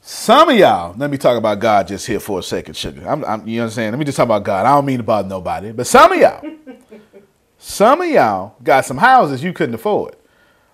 [0.00, 3.06] Some of y'all, let me talk about God just here for a second, sugar.
[3.06, 3.90] I'm, I'm, you know what I'm saying?
[3.90, 4.64] Let me just talk about God.
[4.64, 6.42] I don't mean to bother nobody, but some of y'all,
[7.58, 10.16] some of y'all got some houses you couldn't afford.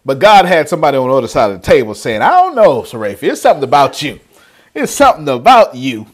[0.05, 2.83] But God had somebody on the other side of the table saying, I don't know,
[2.83, 4.21] Sarafi, it's something about you.
[4.75, 6.07] It's something about you.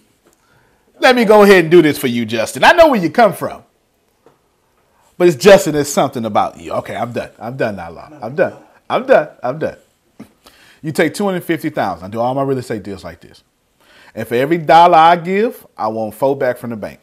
[1.01, 2.63] Let me go ahead and do this for you, Justin.
[2.63, 3.63] I know where you come from.
[5.17, 6.73] But it's Justin, it's something about you.
[6.73, 7.31] Okay, I'm done.
[7.39, 8.11] I'm done now, Law.
[8.23, 8.57] I'm done.
[8.89, 9.29] I'm done.
[9.43, 9.77] I'm done.
[10.83, 13.43] You take 250000 I do all my real estate deals like this.
[14.15, 17.01] And for every dollar I give, I want four back from the bank.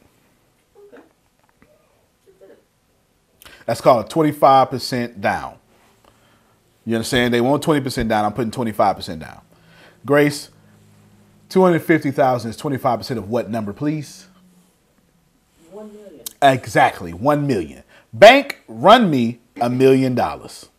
[3.66, 5.58] That's called a 25% down.
[6.86, 7.34] You understand?
[7.34, 8.26] They want 20% down.
[8.26, 9.42] I'm putting 25% down.
[10.06, 10.50] Grace,
[11.50, 14.28] 250,000 is 25% of what number, please?
[15.72, 16.22] One million.
[16.42, 17.84] Exactly, 1 million.
[18.14, 20.70] Bank, run me a million dollars.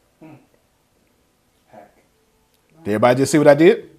[2.84, 3.90] Did everybody just see what I did?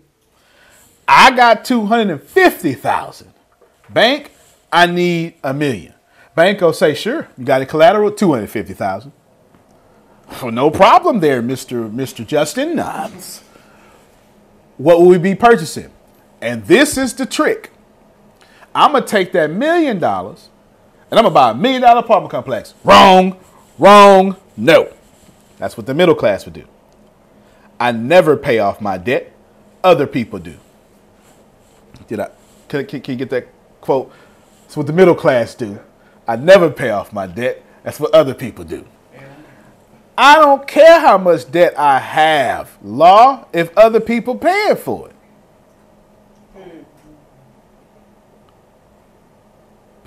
[1.07, 3.33] I got 250,000.
[3.89, 4.31] Bank,
[4.71, 5.93] I need a million.
[6.35, 9.11] Bank will say, sure, you got a collateral, 250,000.
[10.41, 11.91] Oh, no problem there, Mr.
[11.91, 12.25] Mr.
[12.25, 13.43] Justin Knobs.
[14.77, 15.89] What will we be purchasing?
[16.41, 17.71] And this is the trick.
[18.73, 20.49] I'm gonna take that million dollars
[21.09, 22.73] and I'm gonna buy a million dollar apartment complex.
[22.83, 23.37] Wrong,
[23.77, 24.93] wrong, no.
[25.57, 26.65] That's what the middle class would do.
[27.79, 29.31] I never pay off my debt.
[29.83, 30.57] Other people do.
[32.07, 32.29] Did I?
[32.67, 33.47] Can, can, can you get that
[33.81, 34.11] quote?
[34.63, 35.79] That's what the middle class do.
[36.27, 37.63] I never pay off my debt.
[37.83, 38.85] That's what other people do.
[40.17, 45.15] I don't care how much debt I have, law, if other people paying for it.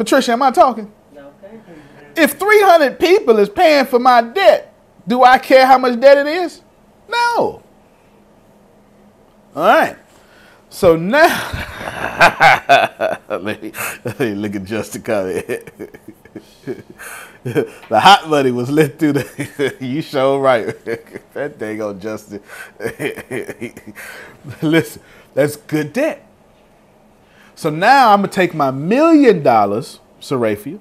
[0.02, 0.90] Patricia, am I talking?
[1.16, 1.60] Okay.
[2.16, 4.74] If 300 people is paying for my debt,
[5.06, 6.60] do I care how much debt it is?
[7.08, 7.62] No.
[9.54, 9.96] All right.
[10.70, 11.28] So now,
[13.28, 13.72] let, me,
[14.04, 15.46] let me look at Justin comment.
[17.44, 19.76] the hot money was lit through the.
[19.80, 20.66] you show right.
[20.84, 22.42] that dang on Justin.
[24.62, 26.26] Listen, that's good debt.
[27.62, 30.81] So now I'm gonna take my million dollars, Serafia,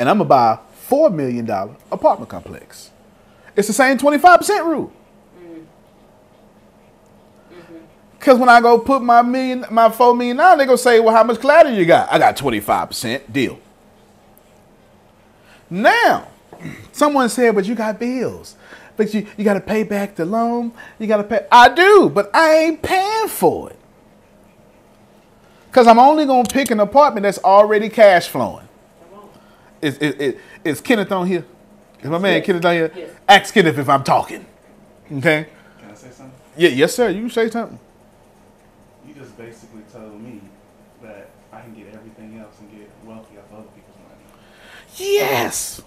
[0.00, 2.90] and I'm gonna buy a four million dollar apartment complex.
[3.54, 4.92] It's the same 25% rule.
[5.40, 5.60] Mm-hmm.
[8.18, 11.14] Cause when I go put my million, my four million dollars, they gonna say, "Well,
[11.14, 13.60] how much collateral you got?" I got 25% deal.
[15.70, 16.26] Now,
[16.90, 18.56] someone said, "But you got bills,
[18.96, 20.72] but you you got to pay back the loan.
[20.98, 23.77] You got to pay." I do, but I ain't paying for it.
[25.78, 28.68] Cause I'm only gonna pick an apartment that's already cash flowing.
[29.80, 31.44] Is is, is, is Kenneth on here?
[32.02, 32.46] Is my man Yes.
[32.46, 32.92] Kenneth on here?
[32.96, 33.10] Yes.
[33.28, 34.44] Ask Kenneth if I'm talking.
[35.12, 35.46] Okay.
[35.78, 36.34] Can I say something?
[36.56, 36.70] Yeah.
[36.70, 37.10] Yes, sir.
[37.10, 37.78] You can say something.
[39.06, 40.40] You just basically told me
[41.00, 44.42] that I can get everything else and get wealthy off other people's money.
[44.96, 45.80] Yes.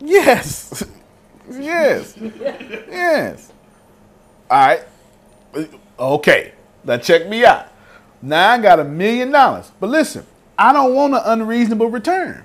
[0.00, 0.84] Yes.
[1.48, 2.16] yes.
[2.20, 3.52] yes.
[4.50, 5.68] All right.
[5.96, 6.54] Okay.
[6.82, 7.71] Now check me out.
[8.22, 9.70] Now I got a million dollars.
[9.80, 10.24] But listen,
[10.56, 12.44] I don't want an unreasonable return.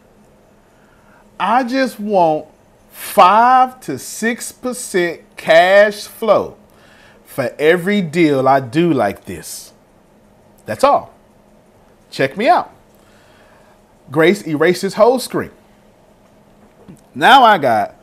[1.39, 2.47] I just want
[2.91, 6.57] five to six percent cash flow
[7.25, 9.71] for every deal I do like this.
[10.65, 11.13] That's all.
[12.09, 12.73] Check me out.
[14.09, 15.51] Grace erased his whole screen.
[17.13, 17.95] Now I got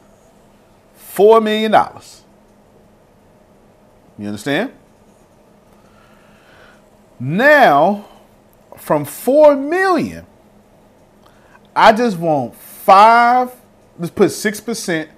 [0.94, 2.22] four million dollars.
[4.16, 4.72] You understand?
[7.24, 8.04] Now,
[8.76, 10.26] from four million,
[11.74, 13.50] I just want five.
[13.98, 15.08] Let's put six percent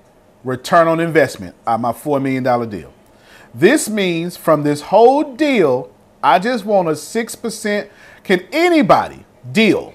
[0.44, 2.94] return on investment on my four million dollar deal.
[3.52, 5.92] This means from this whole deal,
[6.22, 7.90] I just want a six percent.
[8.22, 9.92] Can anybody deal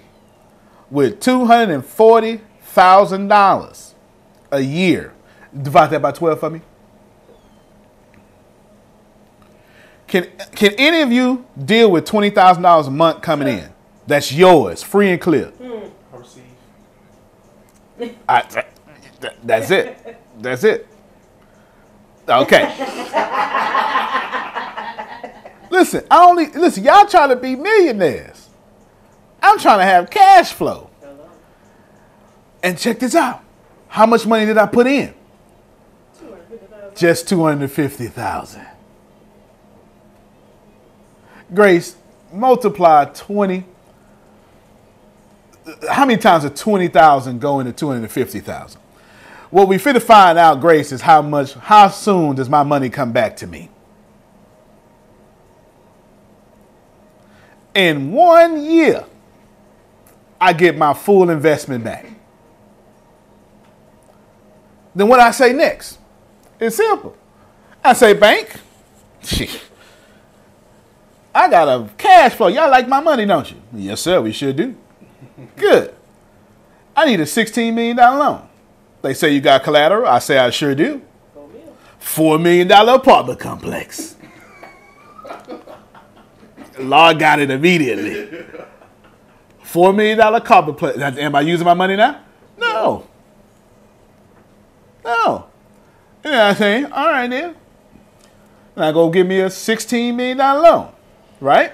[0.89, 3.95] with two hundred and forty thousand dollars
[4.51, 5.13] a year?
[5.61, 6.59] Divide that by twelve for me.
[10.11, 13.71] Can can any of you deal with twenty thousand dollars a month coming in?
[14.05, 15.53] That's yours, free and clear.
[16.11, 16.43] Perceive.
[18.27, 18.67] I, that-
[19.41, 20.17] that's it.
[20.41, 20.85] That's it.
[22.27, 22.63] Okay.
[25.69, 26.83] listen, I only listen.
[26.83, 28.49] Y'all trying to be millionaires.
[29.41, 30.89] I'm trying to have cash flow.
[32.63, 33.43] And check this out.
[33.87, 35.13] How much money did I put in?
[36.95, 38.67] Just 250,000.
[41.53, 41.95] Grace,
[42.31, 43.65] multiply 20.
[45.89, 48.79] How many times did 20,000 go into 250,000?
[49.49, 52.89] What we fit to find out, Grace, is how much, how soon does my money
[52.89, 53.69] come back to me?
[57.75, 59.05] In one year,
[60.39, 62.05] I get my full investment back.
[64.95, 65.99] Then what I say next?
[66.59, 67.15] It's simple.
[67.83, 68.55] I say, bank,
[71.33, 72.47] I got a cash flow.
[72.47, 73.57] Y'all like my money, don't you?
[73.73, 74.75] Yes, sir, we sure do.
[75.55, 75.95] Good.
[76.95, 78.47] I need a $16 million loan.
[79.01, 80.05] They say you got collateral.
[80.07, 81.01] I say I sure do.
[81.99, 84.15] Four million dollar apartment complex.
[86.79, 88.43] Law got it immediately.
[89.63, 90.97] Four million dollar complex.
[90.99, 92.21] Am I using my money now?
[92.57, 93.07] No.
[95.05, 95.47] No.
[96.23, 96.85] You know what I'm saying?
[96.85, 97.55] All right then.
[98.75, 100.91] Now go give me a $16 million loan,
[101.41, 101.73] right?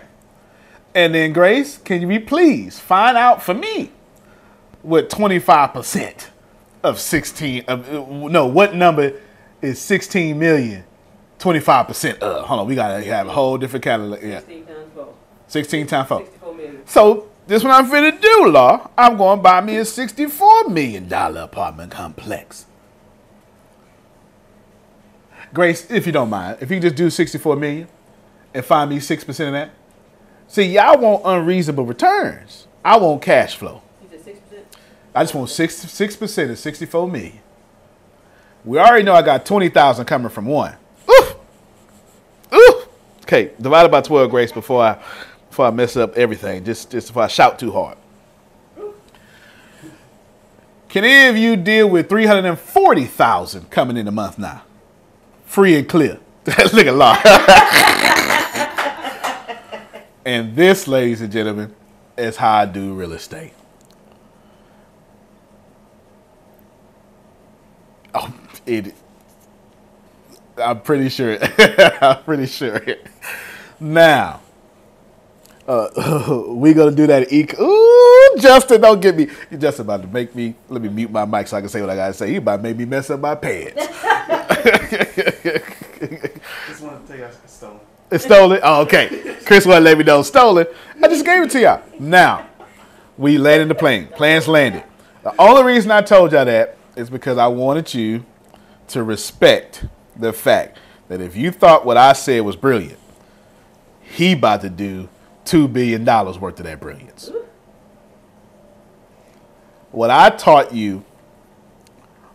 [0.96, 3.92] And then Grace, can you be please find out for me
[4.82, 6.30] what 25%
[6.84, 9.14] of 16 of uh, no, what number
[9.62, 10.84] is 16 million
[11.38, 12.46] 25% of?
[12.46, 14.24] Hold on, we gotta have a whole different catalog.
[14.24, 14.40] Yeah.
[14.40, 15.14] 16 times four.
[15.48, 16.20] 16 times 4.
[16.20, 16.88] 64 million.
[16.88, 18.90] So this what I'm finna do, Law.
[18.98, 22.66] I'm gonna buy me a $64 million apartment complex.
[25.54, 27.88] Grace, if you don't mind, if you just do 64 million
[28.54, 29.72] and find me 6% of that.
[30.48, 32.68] See, y'all want unreasonable returns.
[32.84, 33.82] I want cash flow.
[34.12, 34.40] 6%?
[35.14, 37.40] I just want six six percent of 64 million.
[38.64, 40.76] We already know I got 20,000 coming from one.
[41.10, 41.26] Ooh!
[42.54, 42.84] Ooh!
[43.24, 45.02] Okay, divided by 12, Grace, before I
[45.50, 46.64] before I mess up everything.
[46.64, 47.98] Just just if I shout too hard.
[50.88, 54.64] Can any of you deal with 340,000 coming in a month now?
[55.46, 56.20] Free and clear.
[56.46, 57.18] Look at law.
[60.28, 61.76] and this, ladies and gentlemen,
[62.18, 63.54] is how I do real estate.
[68.16, 68.34] Oh,
[68.66, 68.96] it.
[70.58, 71.38] I'm pretty sure.
[72.02, 72.82] I'm pretty sure.
[73.80, 74.42] Now,
[75.68, 77.34] uh, we gonna do that.
[77.34, 79.30] E- Ooh, Justin, don't get me.
[79.52, 80.56] You're just about to make me.
[80.70, 82.34] Let me mute my mic so I can say what I gotta say.
[82.34, 83.88] You about to make me mess up my pants.
[88.10, 88.60] It's stolen.
[88.64, 89.36] Oh, okay.
[89.46, 90.66] Chris to let me know stolen.
[91.04, 91.82] I just gave it to y'all.
[92.00, 92.48] Now,
[93.18, 94.08] we landed the plane.
[94.08, 94.84] Planes landed.
[95.24, 98.26] The only reason I told y'all that is because I wanted you
[98.90, 99.86] to respect
[100.16, 100.80] the fact
[101.10, 103.00] that if you thought what I said was brilliant,
[104.02, 105.10] he about to do
[105.44, 107.30] two billion dollars worth of that brilliance.
[109.92, 111.04] What I taught you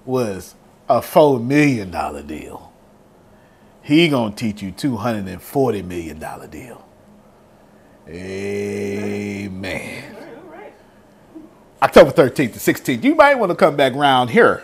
[0.04, 0.54] was
[0.88, 2.71] a four million dollar deal.
[3.82, 6.86] He gonna teach you two hundred and forty million dollar deal.
[8.08, 10.16] Amen.
[11.82, 13.02] October 13th to 16th.
[13.02, 14.62] You might want to come back around here.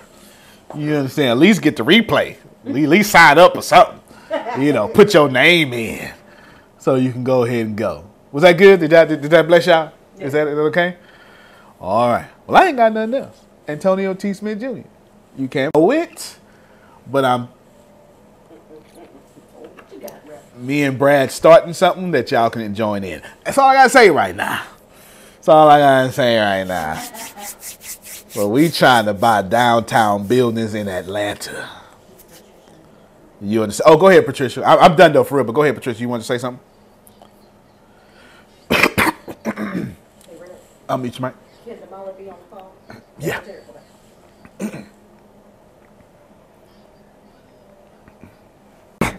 [0.77, 1.31] You understand?
[1.31, 2.37] At least get the replay.
[2.65, 3.99] At least sign up or something.
[4.59, 6.13] You know, put your name in
[6.79, 8.09] so you can go ahead and go.
[8.31, 8.79] Was that good?
[8.81, 9.93] Did that did that bless y'all?
[10.19, 10.97] Is that okay?
[11.81, 12.29] All right.
[12.47, 13.41] Well, I ain't got nothing else.
[13.67, 14.33] Antonio T.
[14.35, 14.83] Smith Jr.
[15.37, 16.39] You can't know it,
[17.07, 17.53] but I'm What
[19.93, 20.37] you got, bro?
[20.59, 23.23] Me and Brad starting something that y'all can join in.
[23.45, 24.63] That's all I gotta say right now.
[25.37, 27.03] That's all I gotta say right now.
[28.37, 31.69] Well, we trying to buy downtown buildings in Atlanta.
[33.41, 33.93] You understand?
[33.93, 34.63] Oh, go ahead, Patricia.
[34.65, 35.45] I, I'm done though for real.
[35.45, 36.01] But go ahead, Patricia.
[36.01, 36.61] You want to say something?
[40.89, 41.35] I'll meet you, Mike.
[41.65, 43.03] can Damala be on the phone?
[43.19, 43.41] Yeah.
[43.41, 43.75] Terrible.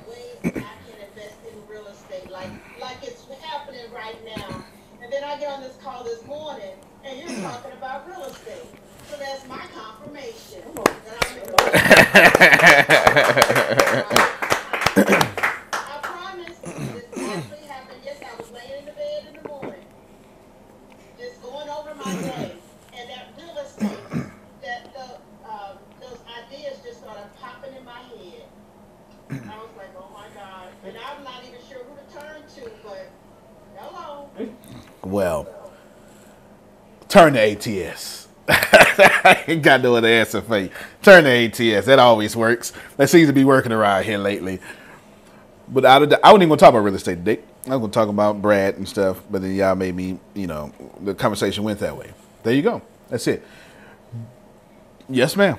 [0.10, 0.64] ways I can
[1.08, 2.50] invest in real estate, like
[2.82, 4.64] like it's happening right now.
[5.02, 6.74] And then I get on this call this morning,
[7.06, 8.66] and you're talking about real estate.
[9.10, 10.62] So that's my confirmation.
[11.06, 11.54] that I'm in-
[15.74, 18.02] I promise this actually happened.
[18.04, 19.86] Yes, I was laying in the bed in the morning,
[21.18, 22.56] just going over my day,
[22.98, 24.00] and that real estate,
[24.62, 28.44] that the um, those ideas just started popping in my head.
[29.32, 30.68] I was like, oh my God.
[30.86, 33.10] And I'm not even sure who to turn to, but
[33.78, 34.30] hello.
[35.04, 35.48] Well,
[37.10, 38.28] turn to ATS.
[38.48, 40.70] I ain't got no other answer for you.
[41.02, 41.86] Turn to ATS.
[41.86, 42.72] That always works.
[42.98, 44.60] That seems to be working around here lately.
[45.68, 47.42] But out of the, I wasn't even gonna talk about real estate today.
[47.66, 50.74] I was gonna talk about Brad and stuff, but then y'all made me, you know,
[51.02, 52.12] the conversation went that way.
[52.44, 52.82] There you go.
[53.10, 53.46] That's it.
[55.08, 55.58] Yes, ma'am.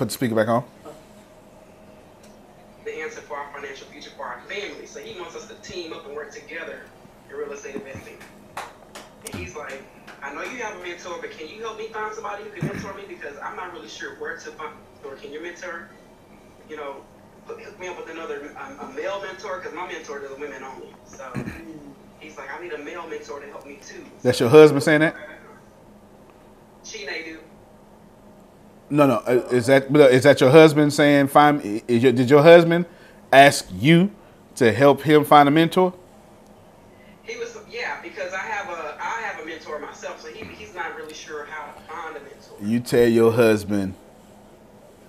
[0.00, 0.64] Put the speaker back on.
[2.86, 4.86] the answer for our financial future for our family.
[4.86, 6.84] So he wants us to team up and work together
[7.28, 8.16] in real estate investing.
[8.56, 9.82] And he's like,
[10.22, 12.66] I know you have a mentor, but can you help me find somebody who can
[12.68, 13.02] mentor me?
[13.06, 14.72] Because I'm not really sure where to find
[15.04, 15.90] or can you mentor,
[16.70, 17.04] you know,
[17.46, 19.58] hook me up with another um, a male mentor?
[19.58, 20.94] Because my mentor is women only.
[21.04, 21.30] So
[22.20, 24.06] he's like, I need a male mentor to help me too.
[24.22, 25.14] That's your husband saying that?
[26.84, 27.40] She they do.
[28.90, 29.14] No, no.
[29.26, 31.82] uh, Is that is that your husband saying find?
[31.86, 32.86] Is your, did your husband
[33.32, 34.10] ask you
[34.56, 35.94] to help him find a mentor?
[37.22, 40.74] He was yeah, because I have a I have a mentor myself, so he, he's
[40.74, 42.56] not really sure how to find a mentor.
[42.60, 43.94] You tell your husband.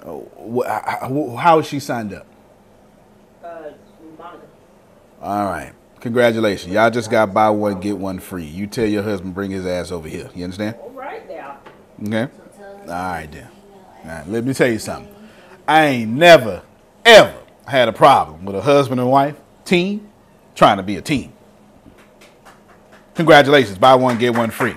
[0.06, 2.28] Oh, wh- how how is she signed up?
[3.44, 3.72] Uh,
[4.18, 4.46] Monica.
[5.22, 5.74] All right.
[6.00, 6.74] Congratulations.
[6.74, 8.44] Y'all just got buy one get one free.
[8.46, 10.30] You tell your husband bring his ass over here.
[10.36, 10.76] You understand?
[10.82, 11.58] All right now.
[12.04, 12.32] Okay.
[12.88, 13.51] All right then.
[14.06, 14.28] Right.
[14.28, 15.14] Let me tell you something.
[15.68, 16.64] I ain't never
[17.06, 17.38] ever
[17.68, 19.36] had a problem with a husband and wife
[19.66, 20.10] team
[20.56, 21.34] trying to be a team.
[23.16, 23.78] Congratulations.
[23.78, 24.76] Buy one get one free.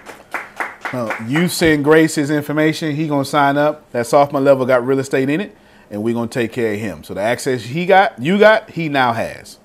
[0.93, 2.95] Uh, you send Grace his information.
[2.95, 3.91] He gonna sign up.
[3.93, 5.57] That sophomore level got real estate in it,
[5.91, 7.03] and we gonna take care of him.
[7.03, 9.59] So the access he got, you got, he now has.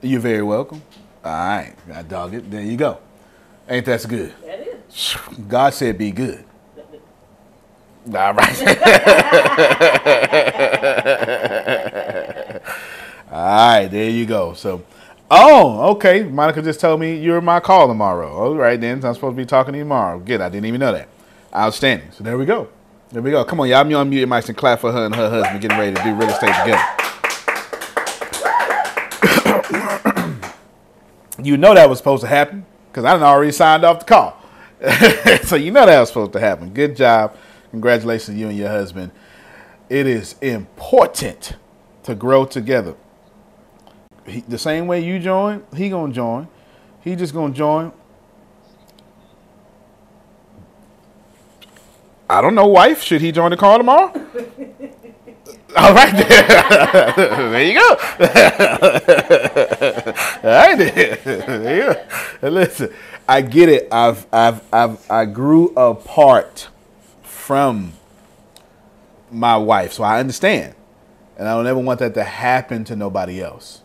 [0.00, 0.82] You're very welcome.
[1.24, 2.50] All right, I dog it.
[2.50, 2.98] There you go.
[3.68, 4.32] Ain't that good?
[4.44, 5.16] That is.
[5.48, 6.44] God said be good.
[8.14, 8.58] All right.
[13.30, 14.54] All right, there you go.
[14.54, 14.82] So,
[15.30, 16.22] oh, okay.
[16.22, 18.32] Monica just told me you're my call tomorrow.
[18.32, 19.02] All right, then.
[19.02, 20.18] so I'm supposed to be talking to you tomorrow.
[20.18, 20.40] Good.
[20.40, 21.08] I didn't even know that.
[21.54, 22.10] Outstanding.
[22.12, 22.68] So there we go.
[23.10, 23.44] There we go.
[23.44, 23.78] Come on, y'all.
[23.78, 26.02] I'm on mute your mics and clap for her and her husband getting ready to
[26.02, 26.82] do real estate together.
[31.42, 34.42] you know that was supposed to happen because I done already signed off the call.
[35.44, 36.72] so you know that was supposed to happen.
[36.72, 37.36] Good job.
[37.70, 39.10] Congratulations you and your husband.
[39.88, 41.54] It is important
[42.04, 42.94] to grow together.
[44.26, 46.48] He, the same way you join, he gonna join.
[47.00, 47.92] He just gonna join.
[52.28, 53.02] I don't know, wife.
[53.02, 54.12] Should he join the call tomorrow?
[55.76, 57.12] All right, there.
[57.50, 57.88] there you go.
[60.42, 61.16] All right, there.
[61.16, 61.94] there you
[62.40, 62.48] go.
[62.48, 62.92] Listen,
[63.28, 63.88] I get it.
[63.92, 66.68] I've, I've, I've, I grew apart
[67.48, 67.94] from
[69.30, 70.74] my wife, so I understand,
[71.38, 73.80] and I don't ever want that to happen to nobody else.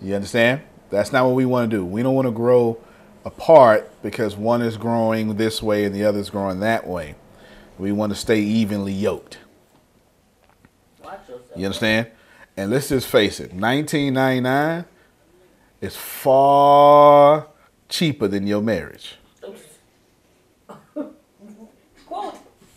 [0.00, 0.62] You understand?
[0.88, 1.84] That's not what we want to do.
[1.84, 2.78] We don't want to grow
[3.26, 7.14] apart because one is growing this way and the other is growing that way.
[7.78, 9.36] We want to stay evenly yoked.
[11.54, 12.06] You understand?
[12.56, 14.86] And let's just face it, 1999
[15.82, 17.48] is far
[17.90, 19.16] cheaper than your marriage.
[22.08, 22.36] Quote.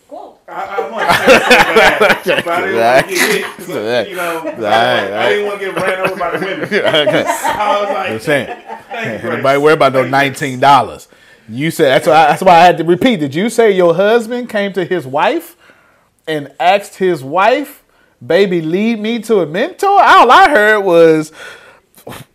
[0.09, 0.40] Quote.
[0.51, 3.65] I, I want to say but I didn't want to get hit.
[3.65, 6.63] So, you know, I, I didn't want to get ran over by the women.
[6.63, 7.23] okay.
[7.25, 8.47] I was like, I'm saying.
[8.47, 9.23] thank you, Grace.
[9.23, 11.07] Everybody worry about no nineteen dollars.
[11.47, 13.21] You said that's why that's why I had to repeat.
[13.21, 15.55] Did you say your husband came to his wife
[16.27, 17.83] and asked his wife,
[18.25, 20.01] "Baby, lead me to a mentor"?
[20.01, 21.31] All I heard was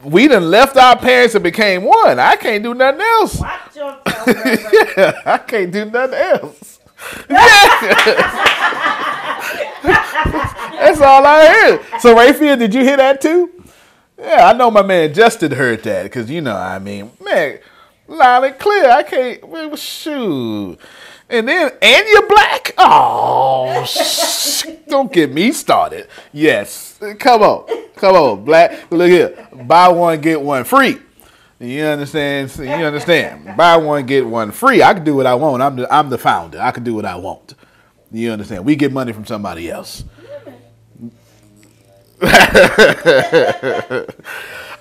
[0.03, 2.19] we done left our parents and became one.
[2.19, 3.41] I can't do nothing else.
[3.41, 4.97] Watch yourself.
[4.97, 6.76] Yeah, I can't do nothing else.
[10.77, 12.01] That's all I heard.
[12.01, 13.51] So, Rayfield, did you hear that too?
[14.19, 17.59] Yeah, I know my man Justin heard that because you know, I mean, man,
[18.09, 18.91] loud and clear.
[18.91, 19.47] I can't.
[19.47, 20.79] Well, shoot.
[21.29, 22.73] And then, and you're black.
[22.79, 26.09] Oh, sh- don't get me started.
[26.33, 27.67] Yes, come on,
[27.97, 28.91] come on, black.
[28.91, 30.99] Look here, buy one get one free.
[31.59, 32.55] You understand?
[32.59, 33.57] You understand?
[33.57, 34.83] Buy one get one free.
[34.83, 35.63] I can do what I want.
[35.63, 36.61] I'm the I'm the founder.
[36.61, 37.55] I can do what I want.
[38.13, 38.65] You understand?
[38.65, 40.05] We get money from somebody else.
[42.23, 42.29] All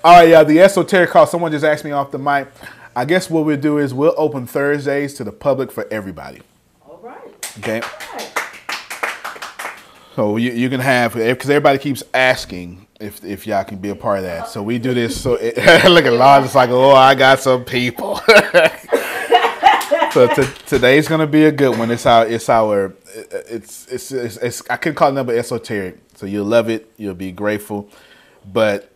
[0.04, 0.44] right, y'all.
[0.44, 1.26] The esoteric call.
[1.26, 2.48] Someone just asked me off the mic.
[2.94, 6.40] I guess what we'll do is we'll open Thursdays to the public for everybody.
[6.86, 7.58] All right.
[7.58, 7.80] Okay.
[7.80, 8.32] All right.
[10.14, 13.94] So you, you can have because everybody keeps asking if if y'all can be a
[13.94, 14.48] part of that.
[14.48, 15.20] So we do this.
[15.20, 15.56] So it,
[15.88, 18.16] look at Lord, it's like oh I got some people.
[20.12, 21.90] so t- today's gonna be a good one.
[21.90, 25.98] It's our it's our uh, it's it's, it's, it's I could call it number esoteric.
[26.14, 26.90] So you'll love it.
[26.96, 27.90] You'll be grateful,
[28.50, 28.90] but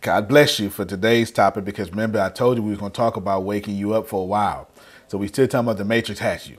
[0.00, 3.16] God bless you for today's topic because remember I told you we were gonna talk
[3.16, 4.68] about waking you up for a while.
[5.08, 6.56] So we still talking about the Matrix has you.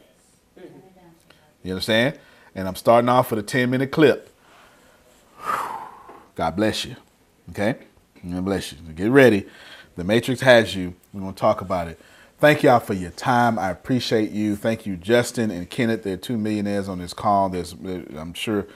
[1.63, 2.19] You understand?
[2.55, 4.29] And I'm starting off with a 10 minute clip
[6.35, 6.95] God bless you.
[7.49, 7.75] Okay?
[8.29, 8.77] God bless you.
[8.93, 9.45] Get ready.
[9.95, 10.95] The Matrix has you.
[11.13, 11.99] We're going to talk about it.
[12.39, 13.57] Thank y'all for your time.
[13.57, 14.55] I appreciate you.
[14.55, 16.03] Thank you, Justin and Kenneth.
[16.03, 17.49] They're two millionaires on this call.
[17.49, 18.67] There's, uh, I'm sure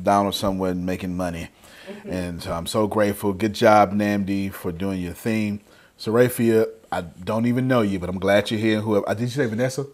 [0.00, 1.48] Donald somewhere making money.
[1.88, 2.12] Mm-hmm.
[2.12, 3.32] And so I'm so grateful.
[3.32, 5.60] Good job, Namdi, for doing your theme.
[5.98, 8.80] Sarafia, I don't even know you, but I'm glad you're here.
[8.80, 9.86] Whoever, uh, did you say Vanessa?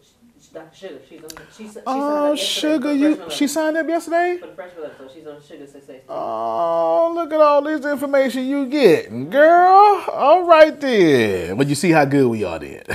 [0.52, 0.76] Dr.
[0.76, 1.30] Sugar, she's on.
[1.56, 4.38] She, she Oh, signed up yesterday Sugar, you she signed up yesterday?
[4.38, 6.02] for the level, so she's on Sugar Success.
[6.10, 10.04] Oh, look at all this information you getting, girl.
[10.12, 11.56] All right then.
[11.56, 12.82] But you see how good we are then.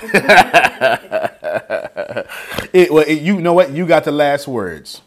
[2.74, 3.72] it, well, it- you know what?
[3.72, 5.02] You got the last words.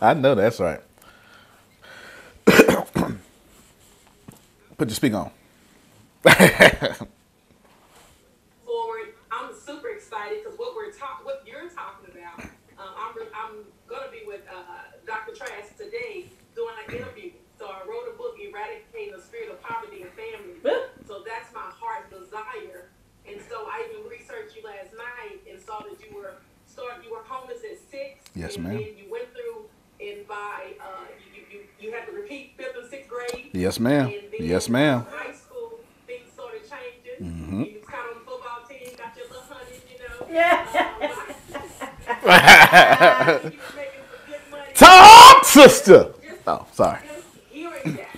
[0.00, 0.80] I know that's right.
[2.46, 3.18] Put
[4.78, 5.30] your speak on.
[8.64, 9.08] forward.
[9.30, 12.40] I'm super excited because what we're talk, what you're talking about,
[12.78, 14.62] um, I'm re- I'm gonna be with uh,
[15.06, 15.34] Dr.
[15.34, 17.30] Trask today doing an interview.
[17.58, 20.60] So I wrote a book, eradicating the spirit of poverty and Family.
[21.08, 22.90] so that's my heart's desire.
[23.26, 26.34] And so I even researched you last night and saw that you were
[26.66, 27.04] started.
[27.04, 28.24] You were homeless at six.
[28.34, 28.74] Yes, and ma'am.
[28.78, 29.67] Then you went through
[30.00, 33.50] and by uh, you, you you had to repeat fifth and sixth grade.
[33.52, 34.06] Yes, ma'am.
[34.06, 35.04] And then Yes, ma'am.
[35.10, 37.26] High school, things started changing.
[37.26, 37.66] Mhm.
[37.72, 40.26] You was kind of on the football team, got your little honey, you know.
[40.30, 40.64] Yeah.
[42.08, 44.64] You were making some good money.
[44.74, 46.12] Talk, sister.
[46.46, 47.00] Oh, sorry.
[47.06, 48.14] Just hearing that,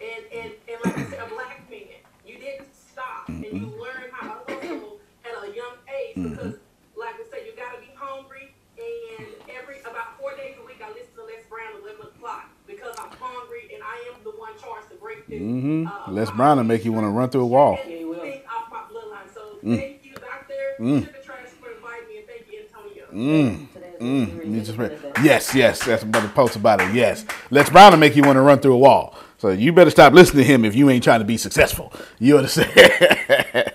[0.00, 1.80] and, and, and like I said, a black man,
[2.26, 6.54] you didn't stop, and you learned how to hustle at a young age because,
[6.96, 8.54] like I said, you got to be hungry.
[8.76, 12.46] And every about four days a week, I listen to Les Brown at 11 o'clock
[12.66, 15.40] because I'm hungry and I am the one charged to break this.
[15.40, 15.86] Mm-hmm.
[15.86, 17.78] uh, Les Brown will make you want to run through a wall.
[17.86, 18.20] Yeah, you will.
[18.20, 19.34] things off my bloodline.
[19.34, 19.76] So Mm.
[19.78, 21.00] thank you, Doctor Mm.
[21.06, 23.04] Sugar Trask, for inviting me, and thank you, Antonio.
[23.12, 23.68] Mm.
[24.00, 24.28] Mm.
[24.28, 24.98] Wednesday, You just Wednesday.
[25.16, 26.92] read- Yes, yes, that's another post about it.
[26.94, 29.14] Yes, Les Brown will make you want to run through a wall.
[29.38, 31.92] So you better stop listening to him if you ain't trying to be successful.
[32.18, 32.70] You understand?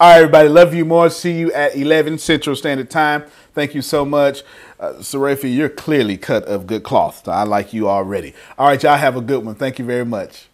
[0.00, 1.10] All right, everybody, love you more.
[1.10, 3.24] See you at 11 Central Standard Time.
[3.54, 4.42] Thank you so much.
[4.78, 7.22] Uh, Sarafi, you're clearly cut of good cloth.
[7.26, 8.32] So I like you already.
[8.58, 9.56] All right, y'all have a good one.
[9.56, 10.46] Thank you very much.